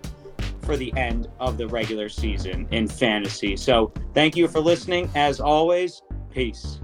for 0.63 0.77
the 0.77 0.93
end 0.97 1.29
of 1.41 1.59
the 1.59 1.67
regular 1.67 2.09
season 2.09 2.67
in 2.71 2.87
fantasy. 2.89 3.57
So, 3.57 3.93
thank 4.15 4.37
you 4.37 4.49
for 4.49 4.61
listening 4.61 5.11
as 5.15 5.41
always. 5.41 6.01
Peace. 6.31 6.81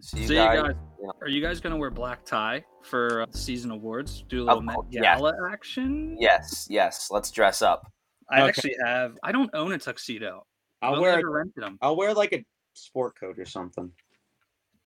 See 0.00 0.20
you 0.20 0.26
See 0.28 0.34
guys. 0.34 0.56
you 0.56 0.62
guys. 0.62 0.74
Yeah. 1.02 1.10
Are 1.20 1.28
you 1.28 1.42
guys 1.42 1.60
gonna 1.60 1.76
wear 1.76 1.90
black 1.90 2.24
tie 2.24 2.64
for 2.82 3.22
uh, 3.22 3.26
season 3.30 3.70
awards? 3.70 4.24
Do 4.28 4.42
a 4.42 4.44
little 4.44 4.62
Met 4.62 4.76
course, 4.76 4.86
yeah. 4.90 5.16
Gala 5.16 5.34
action? 5.52 6.16
Yes, 6.18 6.66
yes. 6.70 7.08
Let's 7.10 7.30
dress 7.30 7.60
up. 7.60 7.90
I 8.30 8.40
Okay. 8.40 8.48
actually 8.48 8.76
have. 8.84 9.18
I 9.22 9.30
don't 9.32 9.50
own 9.54 9.72
a 9.72 9.78
tuxedo. 9.78 10.46
I'll 10.82 10.94
I've 10.94 11.00
wear 11.00 11.16
never 11.16 11.30
rented 11.30 11.62
them. 11.62 11.78
I'll 11.82 11.96
wear 11.96 12.14
like 12.14 12.32
a 12.32 12.44
sport 12.74 13.14
coat 13.18 13.38
or 13.38 13.44
something. 13.44 13.90